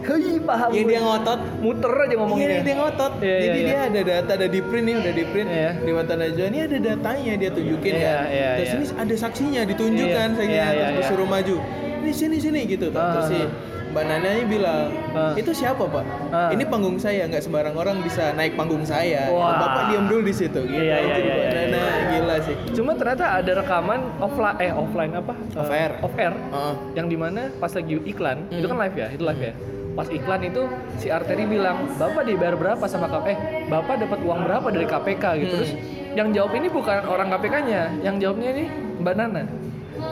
Hei, 0.03 0.35
paham. 0.35 0.67
yang 0.75 0.83
dia 0.83 0.99
ngotot 0.99 1.39
muter 1.63 1.87
aja 1.95 2.15
ngomongnya. 2.19 2.47
Iya, 2.49 2.59
dia 2.59 2.75
ngotot. 2.75 3.13
Iya, 3.23 3.37
Jadi 3.39 3.47
iya, 3.55 3.63
dia 3.63 3.71
iya. 3.71 3.87
ada 3.87 4.01
data, 4.03 4.31
ada 4.35 4.47
di 4.51 4.59
print 4.59 4.83
nih, 4.83 4.95
udah 4.99 5.13
di 5.15 5.23
print 5.23 5.47
Iya. 5.47 5.71
di 5.79 5.91
mata 5.95 6.13
Najwa. 6.19 6.45
Ini 6.51 6.59
ada 6.59 6.77
datanya 6.83 7.33
dia 7.39 7.49
tunjukin 7.55 7.93
Iya, 7.95 8.03
kan. 8.03 8.23
iya, 8.27 8.49
Terus 8.51 8.67
iya. 8.67 8.75
ini 8.75 8.85
ada 8.99 9.15
saksinya 9.15 9.61
ditunjukkan 9.63 10.27
Iya, 10.27 10.35
saksinya 10.35 10.51
iya, 10.59 10.67
terus 10.67 10.75
iya, 10.75 10.87
iya. 10.91 10.99
disuruh 10.99 11.23
maju. 11.23 11.55
Ini 12.03 12.11
sini 12.11 12.35
sini 12.37 12.59
gitu. 12.67 12.87
Ah, 12.91 13.15
Terus 13.15 13.25
si 13.31 13.39
ah. 13.39 13.49
Mbak 13.93 14.05
Nana 14.09 14.25
ini 14.33 14.45
bilang, 14.49 14.89
Ah. 15.13 15.37
itu 15.37 15.53
siapa 15.53 15.85
pak? 15.85 16.01
Ah. 16.33 16.49
Ini 16.49 16.65
panggung 16.65 16.97
saya, 16.97 17.29
nggak 17.29 17.45
sembarang 17.45 17.77
orang 17.77 18.01
bisa 18.01 18.33
naik 18.33 18.57
panggung 18.57 18.81
saya. 18.81 19.29
Wah. 19.29 19.53
Bapak 19.53 19.93
diam 19.93 20.09
dulu 20.09 20.25
di 20.25 20.33
situ. 20.33 20.65
Gitu. 20.65 20.81
Iya, 20.81 20.97
iya, 20.97 21.15
iya, 21.21 21.33
Mbak 21.37 21.45
iya, 21.45 21.63
Nana 21.69 21.81
gila 22.09 22.35
sih. 22.41 22.55
Cuma 22.73 22.91
ternyata 22.97 23.37
ada 23.37 23.51
rekaman 23.53 24.01
offline 24.17 24.57
eh 24.57 24.73
offline 24.73 25.13
apa? 25.13 25.33
Off 25.53 25.69
air. 25.69 25.91
off 26.01 26.15
air. 26.17 26.33
Ah. 26.49 26.73
Yang 26.97 27.05
di 27.05 27.17
mana 27.21 27.41
pas 27.61 27.69
lagi 27.69 27.93
iklan, 28.01 28.37
Hmm. 28.49 28.57
itu 28.57 28.65
kan 28.65 28.77
live 28.81 28.97
ya, 28.97 29.07
itu 29.13 29.23
live 29.23 29.43
ya. 29.45 29.53
Pas 29.93 30.09
iklan 30.09 30.41
itu 30.41 30.61
si 30.97 31.07
Arteri 31.13 31.45
bilang, 31.45 31.85
"Bapak 32.01 32.25
dibayar 32.25 32.57
berapa 32.57 32.85
sama 32.89 33.05
KPK? 33.05 33.29
Eh, 33.29 33.37
Bapak 33.69 34.01
dapat 34.01 34.19
uang 34.25 34.41
berapa 34.41 34.67
dari 34.73 34.89
KPK?" 34.89 35.25
gitu. 35.37 35.53
Hmm. 35.53 35.61
Terus 35.61 35.71
yang 36.17 36.33
jawab 36.33 36.57
ini 36.57 36.65
bukan 36.65 36.97
orang 37.05 37.29
KPK-nya, 37.29 38.01
yang 38.01 38.17
jawabnya 38.17 38.49
ini 38.57 38.65
Mbak 38.97 39.13
Nana. 39.13 39.43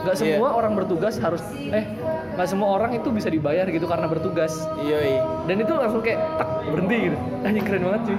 Gak 0.02 0.14
Iya. 0.14 0.34
semua 0.34 0.48
orang 0.52 0.72
bertugas 0.74 1.14
harus 1.16 1.42
eh 1.52 1.84
gak 2.32 2.46
semua 2.46 2.68
orang 2.70 2.90
itu 2.92 3.08
bisa 3.08 3.28
dibayar 3.28 3.64
gitu 3.64 3.84
karena 3.84 4.06
bertugas. 4.06 4.50
Iya, 4.78 4.98
iya. 5.00 5.20
Dan 5.44 5.56
itu 5.58 5.72
langsung 5.72 6.00
kayak 6.00 6.18
tak 6.36 6.48
berhenti 6.66 6.96
gitu. 7.04 7.16
Anjing 7.40 7.64
keren 7.64 7.82
banget 7.84 8.02
cuy. 8.04 8.18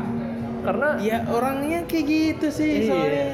Karena 0.63 0.87
Ya 0.97 1.17
orangnya 1.27 1.79
kayak 1.83 2.05
gitu 2.07 2.47
sih 2.49 2.71
Iya. 2.79 2.87
soalnya. 2.87 3.25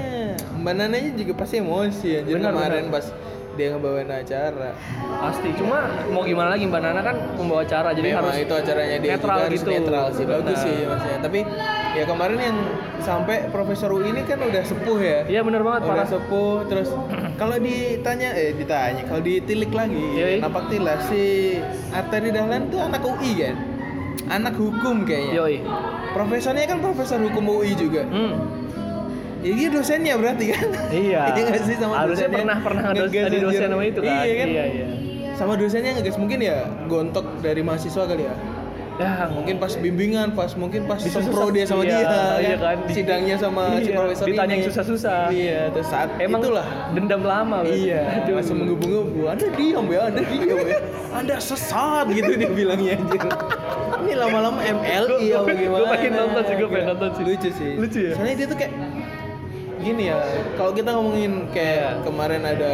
Mbak 0.55 0.73
Nananya 0.75 1.11
juga 1.13 1.33
pasti 1.35 1.55
emosi 1.57 2.07
ya. 2.09 2.21
Jadi 2.21 2.35
Benar, 2.35 2.51
kemarin 2.51 2.83
benar. 2.83 2.95
pas 2.95 3.05
dia 3.51 3.67
ngebawain 3.69 4.07
acara. 4.07 4.71
pasti 5.19 5.51
cuma 5.53 5.83
mau 6.07 6.23
gimana 6.23 6.49
lagi 6.49 6.63
Mbak 6.63 6.79
Nana 6.79 7.01
kan 7.01 7.15
membawa 7.35 7.59
acara 7.61 7.91
jadi 7.91 8.15
Memang 8.15 8.23
harus 8.25 8.39
itu 8.39 8.53
acaranya 8.55 8.97
dia 8.97 9.11
netral 9.11 9.27
juga 9.29 9.43
harus 9.43 9.59
gitu. 9.59 9.71
netral 9.73 10.05
sih 10.09 10.23
bagus 10.23 10.47
Benar. 10.47 10.63
sih 10.63 10.77
maksudnya 10.81 11.19
tapi 11.19 11.39
ya 11.91 12.03
kemarin 12.05 12.39
yang 12.39 12.57
sampai 12.99 13.35
Profesor 13.49 13.89
U 13.91 13.99
ini 13.99 14.23
kan 14.23 14.39
udah 14.39 14.63
sepuh 14.63 14.99
ya 15.01 15.19
Iya 15.27 15.41
bener 15.43 15.59
banget 15.61 15.81
udah 15.81 15.91
parah. 15.91 16.07
sepuh 16.07 16.55
terus 16.65 16.87
kalau 17.39 17.55
ditanya 17.57 18.29
eh 18.33 18.51
ditanya 18.51 19.01
kalau 19.03 19.21
ditilik 19.21 19.71
lagi 19.71 19.95
Iya, 20.13 20.25
iya. 20.29 20.39
napak 20.39 20.67
tilas 20.67 21.07
si 21.07 21.55
Arteri 21.89 22.29
Dahlan 22.29 22.67
tuh 22.67 22.79
anak 22.81 22.99
UI 23.01 23.31
kan 23.39 23.55
anak 24.29 24.53
hukum 24.53 25.07
kayaknya 25.07 25.33
Yoi. 25.33 25.57
profesornya 26.11 26.67
kan 26.67 26.77
profesor 26.77 27.17
hukum 27.17 27.47
UI 27.49 27.71
juga 27.73 28.03
Hmm. 28.05 28.35
ya 29.39 29.55
dia 29.55 29.69
dosennya 29.69 30.13
berarti 30.13 30.45
kan 30.51 30.67
Iya. 30.91 31.21
Iya 31.31 31.41
nggak 31.47 31.63
sih 31.63 31.75
sama 31.75 31.93
Harusnya 31.97 32.27
dosennya? 32.27 32.37
pernah 32.37 32.57
pernah 32.59 32.83
dos, 32.91 33.07
Ngegas 33.07 33.23
tadi 33.25 33.37
dosen 33.39 33.67
sama 33.69 33.83
itu 33.85 33.99
kan. 33.99 34.11
Iya 34.19 34.33
kan? 34.35 34.47
Iya 34.49 34.65
iya. 34.67 34.87
sama 35.33 35.53
dosennya 35.55 35.91
ngegas 35.95 36.17
mungkin 36.17 36.39
ya 36.41 36.57
gontok 36.85 37.39
dari 37.39 37.63
mahasiswa 37.63 38.03
kali 38.03 38.27
ya 38.27 38.35
Ya 38.99 39.31
mungkin 39.31 39.55
pas 39.57 39.71
bimbingan 39.73 40.35
pas 40.35 40.51
mungkin 40.53 40.83
pas 40.83 40.99
Disusah- 40.99 41.23
sempro 41.23 41.47
dia 41.49 41.63
sama 41.63 41.81
iya, 41.81 42.03
dia 42.03 42.03
iya 42.37 42.55
kan. 42.59 42.77
Di- 42.83 42.93
sidangnya 42.93 43.35
sama 43.35 43.79
si 43.79 43.87
Iya, 43.87 43.95
profesor 43.95 44.25
ditanya 44.27 44.53
ini 44.53 44.65
susah-susah. 44.65 45.21
iya 45.31 45.59
terus 45.71 45.87
saat 45.87 46.09
Emang 46.19 46.43
itulah 46.43 46.67
dendam 46.91 47.23
lama. 47.23 47.63
iya 47.63 48.19
Aduh. 48.19 48.35
langsung 48.35 48.59
menggebu-gebu 48.59 49.21
anda 49.25 49.47
diam 49.49 49.85
ya 49.87 50.01
anda 50.05 50.21
diam 50.21 50.59
ya 50.61 50.79
anda 51.11 51.35
sesat 51.39 52.05
gitu 52.09 52.31
dia 52.35 52.51
bilangnya 52.51 52.91
anjir 52.93 53.21
ini 53.99 54.13
lama-lama 54.13 54.59
MLI 54.59 55.17
ya 55.25 55.37
Gua- 55.37 55.47
gua 55.47 55.47
bagaimana 55.47 55.85
pengen 55.89 56.11
nonton 56.13 56.41
sih, 56.43 56.55
gua 56.57 56.67
pengen 56.69 56.87
nonton 56.89 57.09
sih. 57.09 57.23
lucu 57.23 57.49
sih 57.49 57.71
Lucu 57.77 57.99
ya? 58.01 58.11
soalnya 58.13 58.35
dia 58.35 58.47
tuh 58.47 58.57
kayak 58.57 58.73
gini 59.79 60.03
ya 60.05 60.17
kalau 60.59 60.71
kita 60.75 60.89
ngomongin 60.91 61.33
kayak 61.49 62.03
kemarin 62.03 62.43
ada 62.43 62.73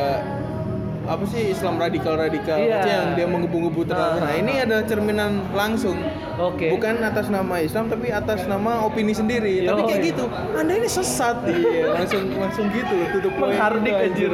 apa 1.05 1.21
sih 1.23 1.53
Islam 1.53 1.77
radikal 1.77 2.17
radikal 2.17 2.57
Iya. 2.57 2.81
yang 2.81 3.07
dia 3.13 3.27
menggebu-gebu 3.27 3.85
terang 3.85 4.17
Ah. 4.17 4.25
nah 4.25 4.33
ini 4.33 4.57
ada 4.57 4.81
cerminan 4.81 5.53
langsung 5.53 6.01
Oke. 6.35 6.67
bukan 6.67 6.99
atas 6.99 7.27
nama 7.27 7.55
Islam 7.59 7.87
tapi 7.87 8.11
atas 8.11 8.43
nama 8.45 8.83
opini 8.83 9.11
sendiri 9.11 9.63
tapi 9.63 9.81
Yoi. 9.81 9.89
kayak 9.89 10.01
gitu 10.11 10.25
anda 10.51 10.73
ini 10.75 10.89
sesat 10.89 11.37
iya 11.51 11.95
langsung 11.95 12.23
langsung 12.35 12.65
gitu 12.69 12.93
loh 12.93 13.07
tutup 13.11 13.33
poin 13.39 13.51
Menghardik, 13.55 13.93
gitu, 13.93 14.05
anjir. 14.05 14.31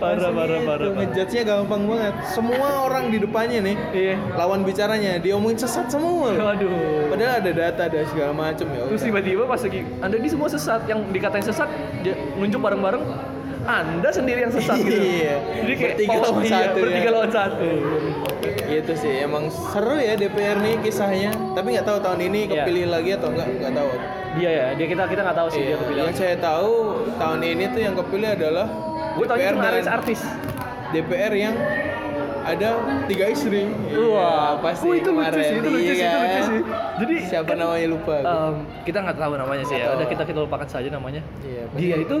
Parah, 0.00 0.30
gitu, 0.32 0.38
parah, 0.38 0.60
parah. 0.64 0.86
ngejudge-nya 0.96 1.42
gampang 1.44 1.82
banget 1.84 2.14
semua 2.30 2.68
orang 2.86 3.04
di 3.08 3.18
depannya 3.20 3.60
nih 3.62 3.76
Iya. 3.92 4.14
lawan 4.34 4.64
bicaranya 4.64 5.18
diomongin 5.18 5.58
sesat 5.58 5.86
semua. 5.88 6.32
Waduh. 6.32 7.12
padahal 7.12 7.44
ada 7.44 7.50
data 7.52 7.80
ada 7.86 8.00
segala 8.08 8.32
macam 8.32 8.66
ya 8.66 8.82
Terus 8.88 9.02
tiba-tiba 9.04 9.42
pas 9.44 9.60
lagi 9.60 9.80
Anda 10.00 10.16
ini 10.16 10.28
semua 10.28 10.48
sesat, 10.48 10.80
yang 10.88 11.04
dikatain 11.10 11.44
sesat 11.44 11.68
dia 12.00 12.16
nunjuk 12.34 12.58
bareng-bareng 12.58 13.02
anda 13.62 14.08
sendiri 14.08 14.42
yang 14.42 14.52
sesat 14.52 14.78
gitu. 14.80 14.98
Iya. 15.22 15.34
Jadi 15.62 15.72
kayak 15.74 15.94
Bertiga 15.94 16.12
oh, 16.12 16.22
lawan 16.22 16.42
iya, 16.42 16.50
satu 16.52 16.76
ya. 16.78 16.84
Bertiga 16.84 17.10
lawan 17.10 17.30
satu. 17.30 17.68
gitu 18.72 18.92
sih 18.96 19.14
emang 19.20 19.44
seru 19.52 20.00
ya 20.00 20.16
DPR 20.16 20.56
nih 20.56 20.80
kisahnya 20.80 21.28
tapi 21.52 21.76
nggak 21.76 21.84
tahu 21.84 21.98
tahun 22.00 22.20
ini 22.24 22.40
Iya. 22.48 22.64
kepilih 22.64 22.86
lagi 22.88 23.10
atau 23.14 23.28
enggak 23.28 23.48
nggak 23.60 23.74
tahu 23.76 23.90
Dia 24.32 24.48
ya, 24.50 24.66
dia 24.72 24.86
kita 24.88 25.02
kita 25.04 25.20
nggak 25.22 25.36
tahu 25.36 25.48
sih 25.52 25.60
dia 25.60 25.68
Iya, 25.68 25.76
kepilih. 25.76 26.00
yang 26.00 26.16
saya 26.16 26.36
tahu 26.40 26.72
tahun 27.20 27.40
ini 27.44 27.64
tuh 27.68 27.80
yang 27.84 27.94
kepilih 27.94 28.28
adalah 28.32 28.66
Gue 29.12 29.26
tahu 29.28 29.36
cuma 29.36 29.44
dengan 29.52 29.64
artis-artis. 29.76 30.20
DPR 30.88 31.32
yang 31.36 31.54
ada 32.44 32.68
tiga 33.04 33.24
istri. 33.28 33.70
Wah, 33.92 33.92
Iya, 33.92 34.30
pasti 34.60 34.84
oh, 34.84 34.94
itu 34.94 35.08
lucu 35.08 35.20
kemarin, 35.22 35.42
sih, 35.42 35.54
itu 35.54 35.68
lucu 35.68 35.82
iya 35.82 35.92
sih, 35.92 36.02
itu 36.02 36.16
lucu 36.16 36.28
kan? 36.28 36.42
sih. 36.44 36.60
Jadi 36.94 37.14
siapa 37.24 37.46
kan, 37.46 37.56
namanya 37.56 37.86
lupa? 37.88 38.14
aku. 38.14 38.26
em, 38.28 38.54
kita 38.82 38.98
nggak 39.00 39.16
tahu 39.16 39.32
namanya 39.36 39.64
sih 39.64 39.76
ya. 39.76 39.86
Udah 39.92 40.06
kita 40.06 40.22
kita 40.24 40.38
lupakan 40.40 40.68
saja 40.68 40.88
namanya. 40.88 41.22
Iya. 41.40 41.62
Dia 41.72 41.96
itu 41.98 42.16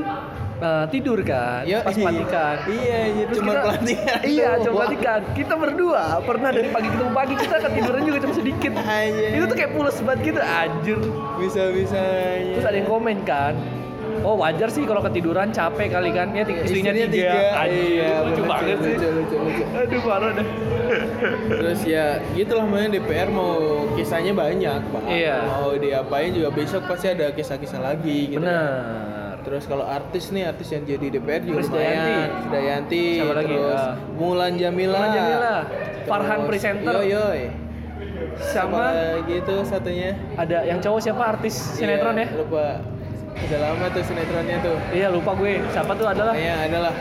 eh, 0.58 0.84
tidur 0.88 1.18
kan, 1.20 1.62
Iya, 1.64 1.78
pas 1.80 1.90
iya. 1.92 2.00
pelantikan. 2.00 2.56
Iya, 2.64 2.98
iya, 3.04 3.24
Terus 3.24 3.36
cuma 3.36 3.50
kita- 3.50 3.64
pelantikan 3.64 4.18
Iya, 4.32 4.48
doang. 4.48 4.62
cuma 4.62 4.74
pelantikan. 4.78 5.20
Kita 5.32 5.54
berdua 5.56 6.02
pernah 6.22 6.50
dari 6.50 6.68
pagi 6.68 6.88
ketemu 6.88 7.12
pagi 7.12 7.34
kita 7.36 7.56
ketiduran 7.60 8.00
juga 8.04 8.18
cuma 8.20 8.34
sedikit. 8.34 8.72
Anjir. 8.78 9.28
Itu 9.32 9.44
tuh 9.44 9.56
kayak 9.56 9.72
pules 9.72 9.96
banget 10.00 10.18
gitu, 10.24 10.40
anjir. 10.40 10.98
bisa 11.36 11.62
bisa. 11.68 12.00
Terus 12.52 12.64
ada 12.64 12.76
yang 12.76 12.86
komen 12.88 13.16
kan, 13.22 13.54
oh 14.22 14.34
wajar 14.36 14.68
sih 14.68 14.82
kalau 14.82 15.00
ketiduran 15.00 15.50
capek 15.50 15.88
kali 15.90 16.10
kan 16.10 16.30
ya 16.30 16.42
tiga- 16.42 16.62
istrinya, 16.62 16.90
Istrinya 16.90 17.06
tiga, 17.08 17.38
Anjir, 17.56 17.86
Iya, 17.92 18.10
lucu 18.22 18.42
banget 18.44 18.76
sih 18.78 18.94
lucu, 18.94 19.08
lucu, 19.12 19.36
lucu. 19.38 19.62
aduh 19.72 20.00
parah 20.02 20.30
dah 20.32 20.46
Terus 21.48 21.80
ya 21.84 22.04
gitulah 22.32 22.64
makanya 22.64 22.90
DPR 22.94 23.28
mau 23.30 23.56
kisahnya 23.94 24.32
banyak, 24.34 24.80
Pak. 24.84 25.02
Iya. 25.06 25.36
Mau 25.48 25.72
diapain 25.74 26.28
juga 26.30 26.52
besok 26.52 26.84
pasti 26.84 27.06
ada 27.08 27.32
kisah-kisah 27.32 27.80
lagi 27.80 28.28
gitu. 28.28 28.38
benar 28.38 29.40
Terus 29.40 29.64
kalau 29.64 29.82
artis 29.82 30.28
nih, 30.28 30.46
artis 30.46 30.68
yang 30.68 30.84
jadi 30.84 31.06
DPR 31.10 31.42
juga 31.42 31.64
lumayan. 31.64 32.28
Krisdayanti. 32.44 33.04
Siapa 33.16 33.34
lagi? 33.34 33.54
Terus 33.56 33.80
Ah. 33.80 33.94
Mulan 34.12 34.52
Jamila. 34.54 34.92
Mulan 34.94 35.10
Jamila. 35.10 35.54
Farhan 36.04 36.28
Terus- 36.36 36.48
presenter. 36.50 36.94
Yo 37.00 37.24
yo. 37.32 37.48
sama 38.44 38.84
gitu 39.24 39.54
satunya. 39.62 40.12
ada 40.34 40.62
yang 40.62 40.76
cowok 40.76 41.00
siapa 41.00 41.22
artis 41.30 41.54
sinetron 41.74 42.14
Iya, 42.14 42.26
ya 42.26 42.36
Lupa. 42.36 42.66
Udah 43.42 43.58
lama 43.60 43.86
tuh 43.88 44.02
sinetronnya 44.02 44.56
tuh. 44.58 44.76
iya 44.90 45.06
lupa 45.08 45.34
gue 45.34 45.60
siapa 45.68 45.92
tuh 45.92 46.06
adalah 46.06 46.32
Kayaknya 46.32 46.56
adalah 46.66 46.94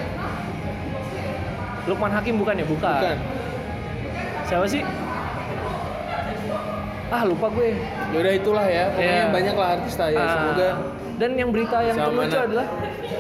Lukman 1.84 2.12
Hakim 2.12 2.36
bukan 2.38 2.56
ya 2.56 2.66
bukan, 2.66 2.94
bukan. 2.96 3.18
siapa 4.44 4.66
sih 4.66 4.82
ah 7.10 7.24
lupa 7.24 7.48
gue 7.50 7.76
Ya 8.12 8.18
udah 8.18 8.34
itulah 8.34 8.66
ya. 8.66 8.86
Pokoknya 8.90 9.16
Iya. 9.18 9.26
banyak 9.30 9.56
lah 9.56 9.68
artis 9.74 9.96
lah 9.96 10.10
ya. 10.10 10.18
Ah, 10.18 10.30
Semoga 10.32 10.70
dan 11.22 11.38
yang 11.38 11.54
berita 11.54 11.78
yang 11.80 11.94
Sama 11.94 12.10
terlucu 12.10 12.34
mana? 12.34 12.46
adalah 12.50 12.66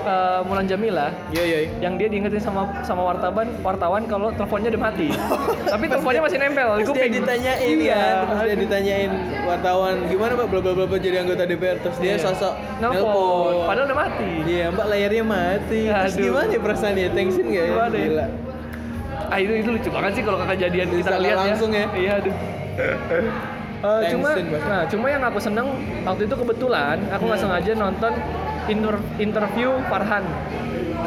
eh, 0.01 0.39
Mulan 0.41 0.65
Jamila 0.65 1.07
yo 1.29 1.43
yo. 1.45 1.57
yang 1.77 1.93
dia 1.95 2.07
diingetin 2.09 2.41
sama 2.41 2.61
sama 2.81 3.01
wartawan 3.05 3.45
wartawan 3.61 4.09
kalau 4.09 4.33
teleponnya 4.33 4.73
udah 4.73 4.81
mati 4.81 5.07
tapi 5.73 5.85
teleponnya 5.85 6.21
masih 6.25 6.37
nempel 6.41 6.69
di 6.71 6.81
Terus 6.81 6.89
dia 6.89 6.97
kuping 6.97 7.13
ditanyain 7.21 7.67
iya 7.77 7.93
kan, 7.93 8.23
terus 8.25 8.41
dia 8.41 8.57
ditanyain 8.57 9.11
wartawan 9.45 9.95
gimana 10.09 10.33
pak 10.33 10.47
bla 10.49 10.59
bla 10.59 10.73
bla 10.81 10.97
jadi 10.97 11.17
anggota 11.21 11.43
DPR 11.45 11.77
terus 11.77 11.97
dia 11.97 12.09
Iya. 12.11 12.25
sosok 12.25 12.53
nelpon 12.81 13.53
padahal 13.63 13.85
udah 13.85 13.99
mati 13.99 14.29
Iya 14.41 14.65
mbak 14.67 14.85
layarnya 14.89 15.23
mati. 15.23 15.81
Terus 15.85 16.15
gimana 16.17 16.49
ya 16.49 16.59
perasaannya? 16.59 17.07
Tensin 17.13 17.45
gak 17.47 17.61
ya? 17.61 17.71
Ya? 17.71 17.85
Gila. 17.87 18.25
ah 19.31 19.37
itu 19.37 19.53
itu 19.55 19.69
lucu 19.69 19.87
banget 19.87 20.11
sih 20.11 20.23
kalau 20.25 20.37
kakak 20.39 20.57
jadian 20.59 20.87
kita 20.89 21.15
lihat 21.15 21.37
langsung 21.39 21.71
ya? 21.71 21.85
iya 21.93 22.11
aduh 22.17 22.35
Eh, 23.81 24.13
cuma 24.13 24.29
nah 24.69 24.85
cuma 24.85 25.09
yang 25.09 25.25
aku 25.25 25.41
seneng 25.41 25.73
waktu 26.05 26.29
itu 26.29 26.35
kebetulan 26.37 27.01
aku 27.09 27.25
nggak 27.25 27.39
Hmm. 27.41 27.45
sengaja 27.49 27.71
nonton 27.73 28.13
inter- 28.69 29.05
interview 29.17 29.73
Farhan 29.89 30.21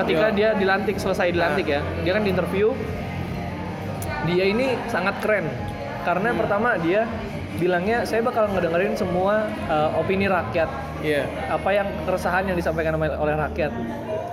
ketika 0.03 0.27
Ya. 0.29 0.35
dia 0.35 0.49
dilantik 0.59 0.99
selesai 0.99 1.31
dilantik 1.31 1.71
ya 1.71 1.79
dia 2.03 2.13
kan 2.13 2.27
di 2.27 2.35
interview 2.35 2.75
dia 4.27 4.45
ini 4.45 4.75
sangat 4.87 5.23
keren 5.23 5.47
karena 6.03 6.35
Hmm. 6.35 6.39
pertama 6.43 6.75
dia 6.77 7.07
bilangnya 7.55 8.03
saya 8.03 8.19
bakal 8.21 8.51
ngedengerin 8.51 8.99
semua 8.99 9.47
eh, 9.71 9.91
opini 9.95 10.27
rakyat 10.27 10.67
Iya. 10.99 11.31
apa 11.47 11.71
yang 11.71 11.87
keresahan 12.03 12.49
yang 12.49 12.57
disampaikan 12.57 12.97
oleh 12.97 13.35
rakyat. 13.37 13.71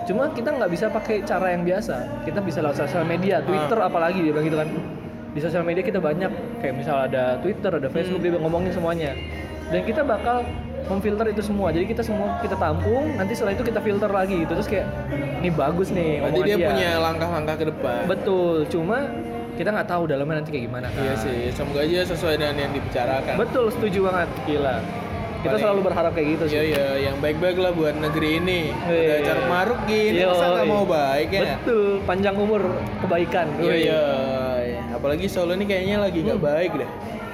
Cuma 0.07 0.31
kita 0.31 0.49
nggak 0.49 0.71
bisa 0.71 0.87
pakai 0.87 1.19
cara 1.21 1.51
yang 1.51 1.61
biasa. 1.61 2.23
Kita 2.23 2.39
bisa 2.39 2.63
lewat 2.63 2.79
sosial 2.79 3.03
media, 3.03 3.43
Twitter 3.43 3.75
apalagi 3.75 4.23
dia 4.23 4.31
bilang 4.31 4.47
gitu 4.47 4.57
kan. 4.57 4.69
Di 5.31 5.39
sosial 5.39 5.63
media 5.63 5.79
kita 5.79 6.03
banyak 6.03 6.59
kayak 6.59 6.75
misal 6.75 7.07
ada 7.07 7.39
Twitter, 7.39 7.71
ada 7.71 7.87
Facebook 7.87 8.19
dia 8.19 8.35
ngomongin 8.35 8.71
semuanya. 8.75 9.15
Dan 9.71 9.87
kita 9.87 10.03
bakal 10.03 10.43
memfilter 10.91 11.31
itu 11.31 11.39
semua. 11.39 11.71
Jadi 11.71 11.87
kita 11.87 12.03
semua 12.03 12.35
kita 12.43 12.59
tampung, 12.59 13.15
nanti 13.15 13.31
setelah 13.31 13.55
itu 13.55 13.63
kita 13.63 13.79
filter 13.79 14.11
lagi 14.11 14.43
gitu. 14.43 14.51
Terus 14.59 14.67
kayak 14.67 14.87
ini 15.39 15.49
bagus 15.55 15.87
nih 15.95 16.19
Berarti 16.19 16.35
omongan 16.35 16.47
dia 16.51 16.67
punya 16.67 16.89
langkah-langkah 16.99 17.55
ke 17.55 17.65
depan. 17.71 17.99
Betul, 18.11 18.55
cuma 18.67 18.97
kita 19.55 19.69
nggak 19.71 19.87
tahu 19.87 20.03
dalamnya 20.11 20.43
nanti 20.43 20.51
kayak 20.51 20.65
gimana 20.67 20.87
kan. 20.91 20.99
Iya 20.99 21.15
sih. 21.15 21.39
Semoga 21.55 21.79
aja 21.87 21.99
sesuai 22.11 22.35
dengan 22.35 22.55
yang 22.59 22.71
dibicarakan. 22.75 23.35
Betul, 23.39 23.65
setuju 23.71 23.99
banget. 24.11 24.29
Gila. 24.43 24.77
Kita 25.41 25.57
Paling- 25.57 25.63
selalu 25.65 25.81
berharap 25.81 26.11
kayak 26.13 26.27
gitu 26.37 26.43
sih. 26.45 26.53
Iya 26.53 26.63
iya, 26.69 26.87
yang 27.09 27.15
baik-baik 27.17 27.57
lah 27.57 27.71
buat 27.73 27.95
negeri 27.97 28.29
ini. 28.37 28.69
Iya. 28.85 29.01
Udah 29.01 29.17
caruk 29.25 29.45
maruk 29.49 29.79
gini, 29.89 30.19
Yoi. 30.21 30.29
masa 30.29 30.45
nggak 30.53 30.67
mau 30.69 30.85
baik 30.85 31.29
ya? 31.33 31.41
Betul, 31.57 31.89
panjang 32.05 32.35
umur 32.37 32.61
kebaikan. 33.01 33.47
Iya 33.57 33.73
iya. 33.73 34.01
Apalagi 35.01 35.25
Solo 35.25 35.57
ini 35.57 35.65
kayaknya 35.65 35.97
lagi 35.97 36.21
nggak 36.21 36.37
Hmm. 36.37 36.45
baik 36.47 36.71
deh. 36.77 36.89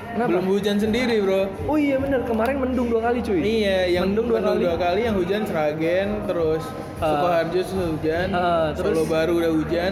Kenapa? 0.08 0.30
Belum 0.32 0.46
hujan 0.50 0.78
sendiri 0.80 1.16
bro. 1.20 1.52
Oh 1.68 1.76
iya 1.76 2.00
bener, 2.00 2.24
kemarin 2.24 2.56
mendung 2.58 2.88
dua 2.88 3.04
kali 3.04 3.20
cuy. 3.20 3.38
Iya, 3.38 3.92
yang 3.92 4.10
mendung 4.10 4.32
dua 4.32 4.40
kali. 4.40 4.64
dua 4.64 4.76
kali 4.76 5.00
yang 5.04 5.14
hujan 5.14 5.44
Sragen, 5.44 6.08
terus 6.24 6.64
Ah. 6.98 7.12
Sukoharjo 7.12 7.62
hujan, 7.92 8.28
Solo 8.74 8.74
terus- 8.74 9.06
baru 9.06 9.32
udah 9.38 9.52
hujan. 9.54 9.92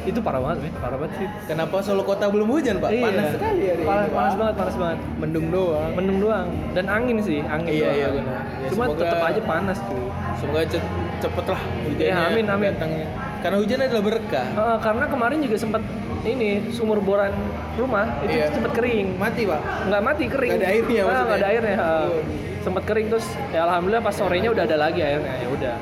Itu 0.00 0.24
parah 0.24 0.40
banget, 0.40 0.64
men. 0.64 0.72
parah 0.80 0.96
banget 0.96 1.12
sih. 1.14 1.28
Kenapa 1.46 1.76
Solo 1.84 2.02
kota 2.02 2.24
belum 2.26 2.48
hujan 2.48 2.80
pak? 2.80 2.88
Iya. 2.88 3.04
Panas 3.04 3.26
sekali 3.30 3.62
hari 3.68 3.82
Panas, 3.84 4.00
ini, 4.02 4.16
panas 4.16 4.34
banget, 4.34 4.54
panas 4.56 4.76
banget. 4.80 4.98
Mendung 5.20 5.46
doang. 5.52 5.90
Mendung 5.92 6.18
doang 6.18 6.48
dan 6.72 6.84
angin 6.88 7.16
sih, 7.20 7.38
angin. 7.44 7.68
Iya, 7.70 7.84
doang. 7.84 7.94
iya, 7.94 8.08
benar. 8.10 8.40
Ya, 8.56 8.68
Cuma 8.72 8.84
semoga- 8.88 9.00
tetap 9.04 9.18
aja 9.22 9.40
panas 9.44 9.78
cuy. 9.84 10.04
Semoga 10.34 10.60
ce- 10.64 10.88
cepet 11.20 11.44
lah 11.46 11.60
hujannya 11.84 12.08
Iya, 12.08 12.26
amin, 12.26 12.44
amin. 12.48 12.70
datangnya. 12.74 13.06
Karena 13.38 13.56
hujan 13.56 13.78
adalah 13.78 14.02
berkah. 14.02 14.46
Ah, 14.52 14.78
karena 14.80 15.04
kemarin 15.06 15.38
juga 15.38 15.56
sempat 15.58 15.82
ini 16.22 16.48
sumur 16.70 17.00
boran 17.00 17.32
rumah 17.74 18.20
itu 18.20 18.36
Iya. 18.36 18.52
sempat 18.52 18.72
kering. 18.72 19.16
Mati 19.16 19.42
pak. 19.44 19.60
Nggak 19.88 20.02
mati 20.02 20.24
kering. 20.26 20.50
Nggak 20.52 20.60
ada 20.60 20.68
airnya 20.68 21.00
Ah, 21.00 21.06
maksudnya? 21.06 21.24
nggak 21.24 21.38
ada 21.38 21.48
airnya. 21.48 21.76
ah. 21.76 22.04
Oh. 22.06 22.20
Sempat 22.60 22.82
kering 22.84 23.06
terus 23.08 23.26
ya 23.48 23.60
alhamdulillah 23.64 24.02
pas 24.02 24.12
sorenya 24.12 24.50
udah 24.50 24.64
ada 24.64 24.76
lagi 24.76 25.00
airnya. 25.00 25.32
Ya 25.34 25.48
udah. 25.48 25.74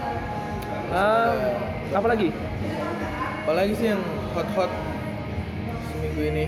Ah, 0.88 1.32
apa 1.92 2.06
lagi? 2.06 2.28
Apalagi 3.42 3.72
sih 3.74 3.86
yang 3.88 4.02
hot-hot 4.30 4.70
seminggu 5.88 6.22
ini? 6.22 6.44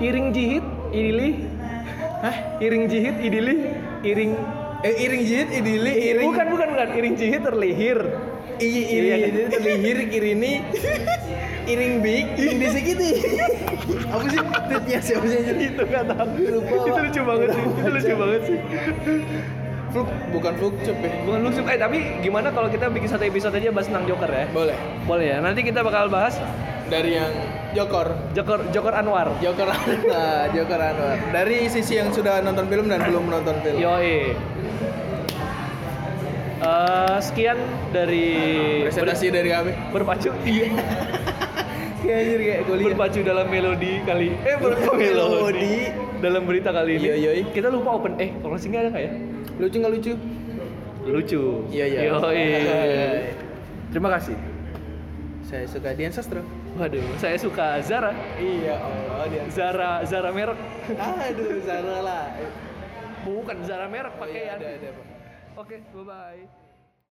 Iring 0.00 0.26
jihit, 0.30 0.64
idili. 0.90 1.30
Hah? 2.20 2.36
Iring 2.58 2.84
jihit, 2.86 3.16
idili. 3.20 3.54
Iring 4.02 4.32
Eh 4.80 4.96
iring 4.96 5.22
jihit, 5.22 5.52
idili, 5.52 5.92
iring. 5.92 6.32
Bukan, 6.32 6.46
bukan, 6.56 6.68
bukan. 6.72 6.88
Iring 6.96 7.14
jihit 7.14 7.44
terlihir. 7.44 7.98
Iya, 8.56 8.80
Iya. 8.80 8.88
iring 8.88 9.12
jadi 9.20 9.40
terlihir 9.50 9.96
kirini 10.08 10.52
iring 11.70 11.94
big, 12.00 12.24
iring 12.34 12.58
bisik 12.58 12.84
itu. 12.92 13.06
Apa 14.06 14.24
sih? 14.26 14.38
Tweetnya 14.40 14.98
siapa 14.98 15.24
sih 15.24 15.36
anjir? 15.38 15.56
itu 15.60 15.82
nggak 15.82 16.04
tahu. 16.06 16.28
Lupa, 16.50 16.74
itu 16.82 17.00
lucu 17.00 17.20
banget 17.22 17.48
sih. 17.50 17.62
Itu 17.64 17.88
lucu 17.88 18.14
banget 18.16 18.40
sih. 18.42 18.58
Fluk, 19.90 20.06
bukan 20.30 20.52
fluk 20.54 20.74
cup 20.80 20.98
ya? 20.98 21.10
Bukan 21.24 21.40
lucu. 21.42 21.60
Eh, 21.64 21.74
tapi 21.76 21.98
gimana 22.20 22.48
kalau 22.48 22.66
kita 22.66 22.86
bikin 22.88 23.08
satu 23.08 23.24
episode 23.24 23.50
aja 23.52 23.70
bahas 23.70 23.86
tentang 23.86 24.06
Joker 24.06 24.28
ya? 24.28 24.46
Boleh. 24.50 24.76
Boleh 25.02 25.26
ya. 25.28 25.38
Nanti 25.38 25.60
kita 25.60 25.80
bakal 25.80 26.06
bahas 26.06 26.38
Dari 26.86 27.14
yang 27.14 27.30
Jokor. 27.70 28.14
Joker 28.30 28.66
Joker 28.70 28.90
Anwar. 28.92 29.30
Joker 29.38 29.66
Anwar, 29.66 30.50
Joker 30.50 30.80
Anwar. 30.80 31.18
Dari 31.30 31.66
sisi 31.66 31.94
yang 31.94 32.10
sudah 32.10 32.38
nonton 32.40 32.66
film 32.66 32.86
dan 32.86 32.98
belum 33.00 33.26
menonton 33.26 33.54
film. 33.62 33.78
Yoi. 33.78 34.34
Eh, 36.60 37.16
sekian 37.20 37.56
dari 37.88 38.26
Presentasi 38.84 39.32
dari 39.32 39.48
kami. 39.48 39.70
ber- 39.88 40.04
berpacu 40.04 40.28
iya 40.44 40.68
Kayak 42.00 42.16
anjir 42.18 42.38
kayak 42.40 42.60
kuliah. 42.64 42.86
berpacu 42.88 43.20
dalam 43.20 43.46
melodi 43.46 43.92
kali 44.02 44.28
eh 44.40 44.56
berpacu 44.56 44.92
melodi 44.96 45.74
dalam 46.18 46.42
berita 46.42 46.70
kali 46.70 46.92
ini 46.94 47.04
Iya, 47.04 47.14
yoi. 47.22 47.42
kita 47.50 47.68
lupa 47.68 47.90
open 47.94 48.16
eh 48.16 48.30
closingnya 48.36 48.80
ada 48.80 48.90
nggak 48.90 49.02
ya 49.02 49.12
Lucu 49.58 49.76
nggak 49.76 49.92
lucu? 49.92 50.12
lucu 51.02 51.42
Iya, 51.68 51.84
iya. 51.86 52.00
Yoi. 52.08 52.44
terima 53.90 54.08
kasih 54.10 54.36
Saya 55.42 55.66
suka 55.66 55.92
Dian 55.92 56.08
Sastro. 56.08 56.40
waduh 56.72 57.02
saya 57.16 57.36
suka 57.36 57.80
Zara 57.80 58.14
Iya 58.36 58.76
Allah 58.78 59.26
Dian. 59.26 59.46
Zara 59.48 59.90
Zara 60.02 60.30
merek 60.30 60.56
Aduh, 60.90 61.58
Zara 61.60 61.96
lah. 62.00 62.24
bukan 63.20 63.56
Zara 63.60 63.86
merek 63.86 64.14
Oh, 64.14 64.24
iya, 64.24 64.56
pakaian 64.56 64.56
ada 64.56 64.68
ada 64.72 64.88
Pak. 64.90 65.04
oke 65.58 65.76
bye 65.92 66.04
bye 66.06 66.59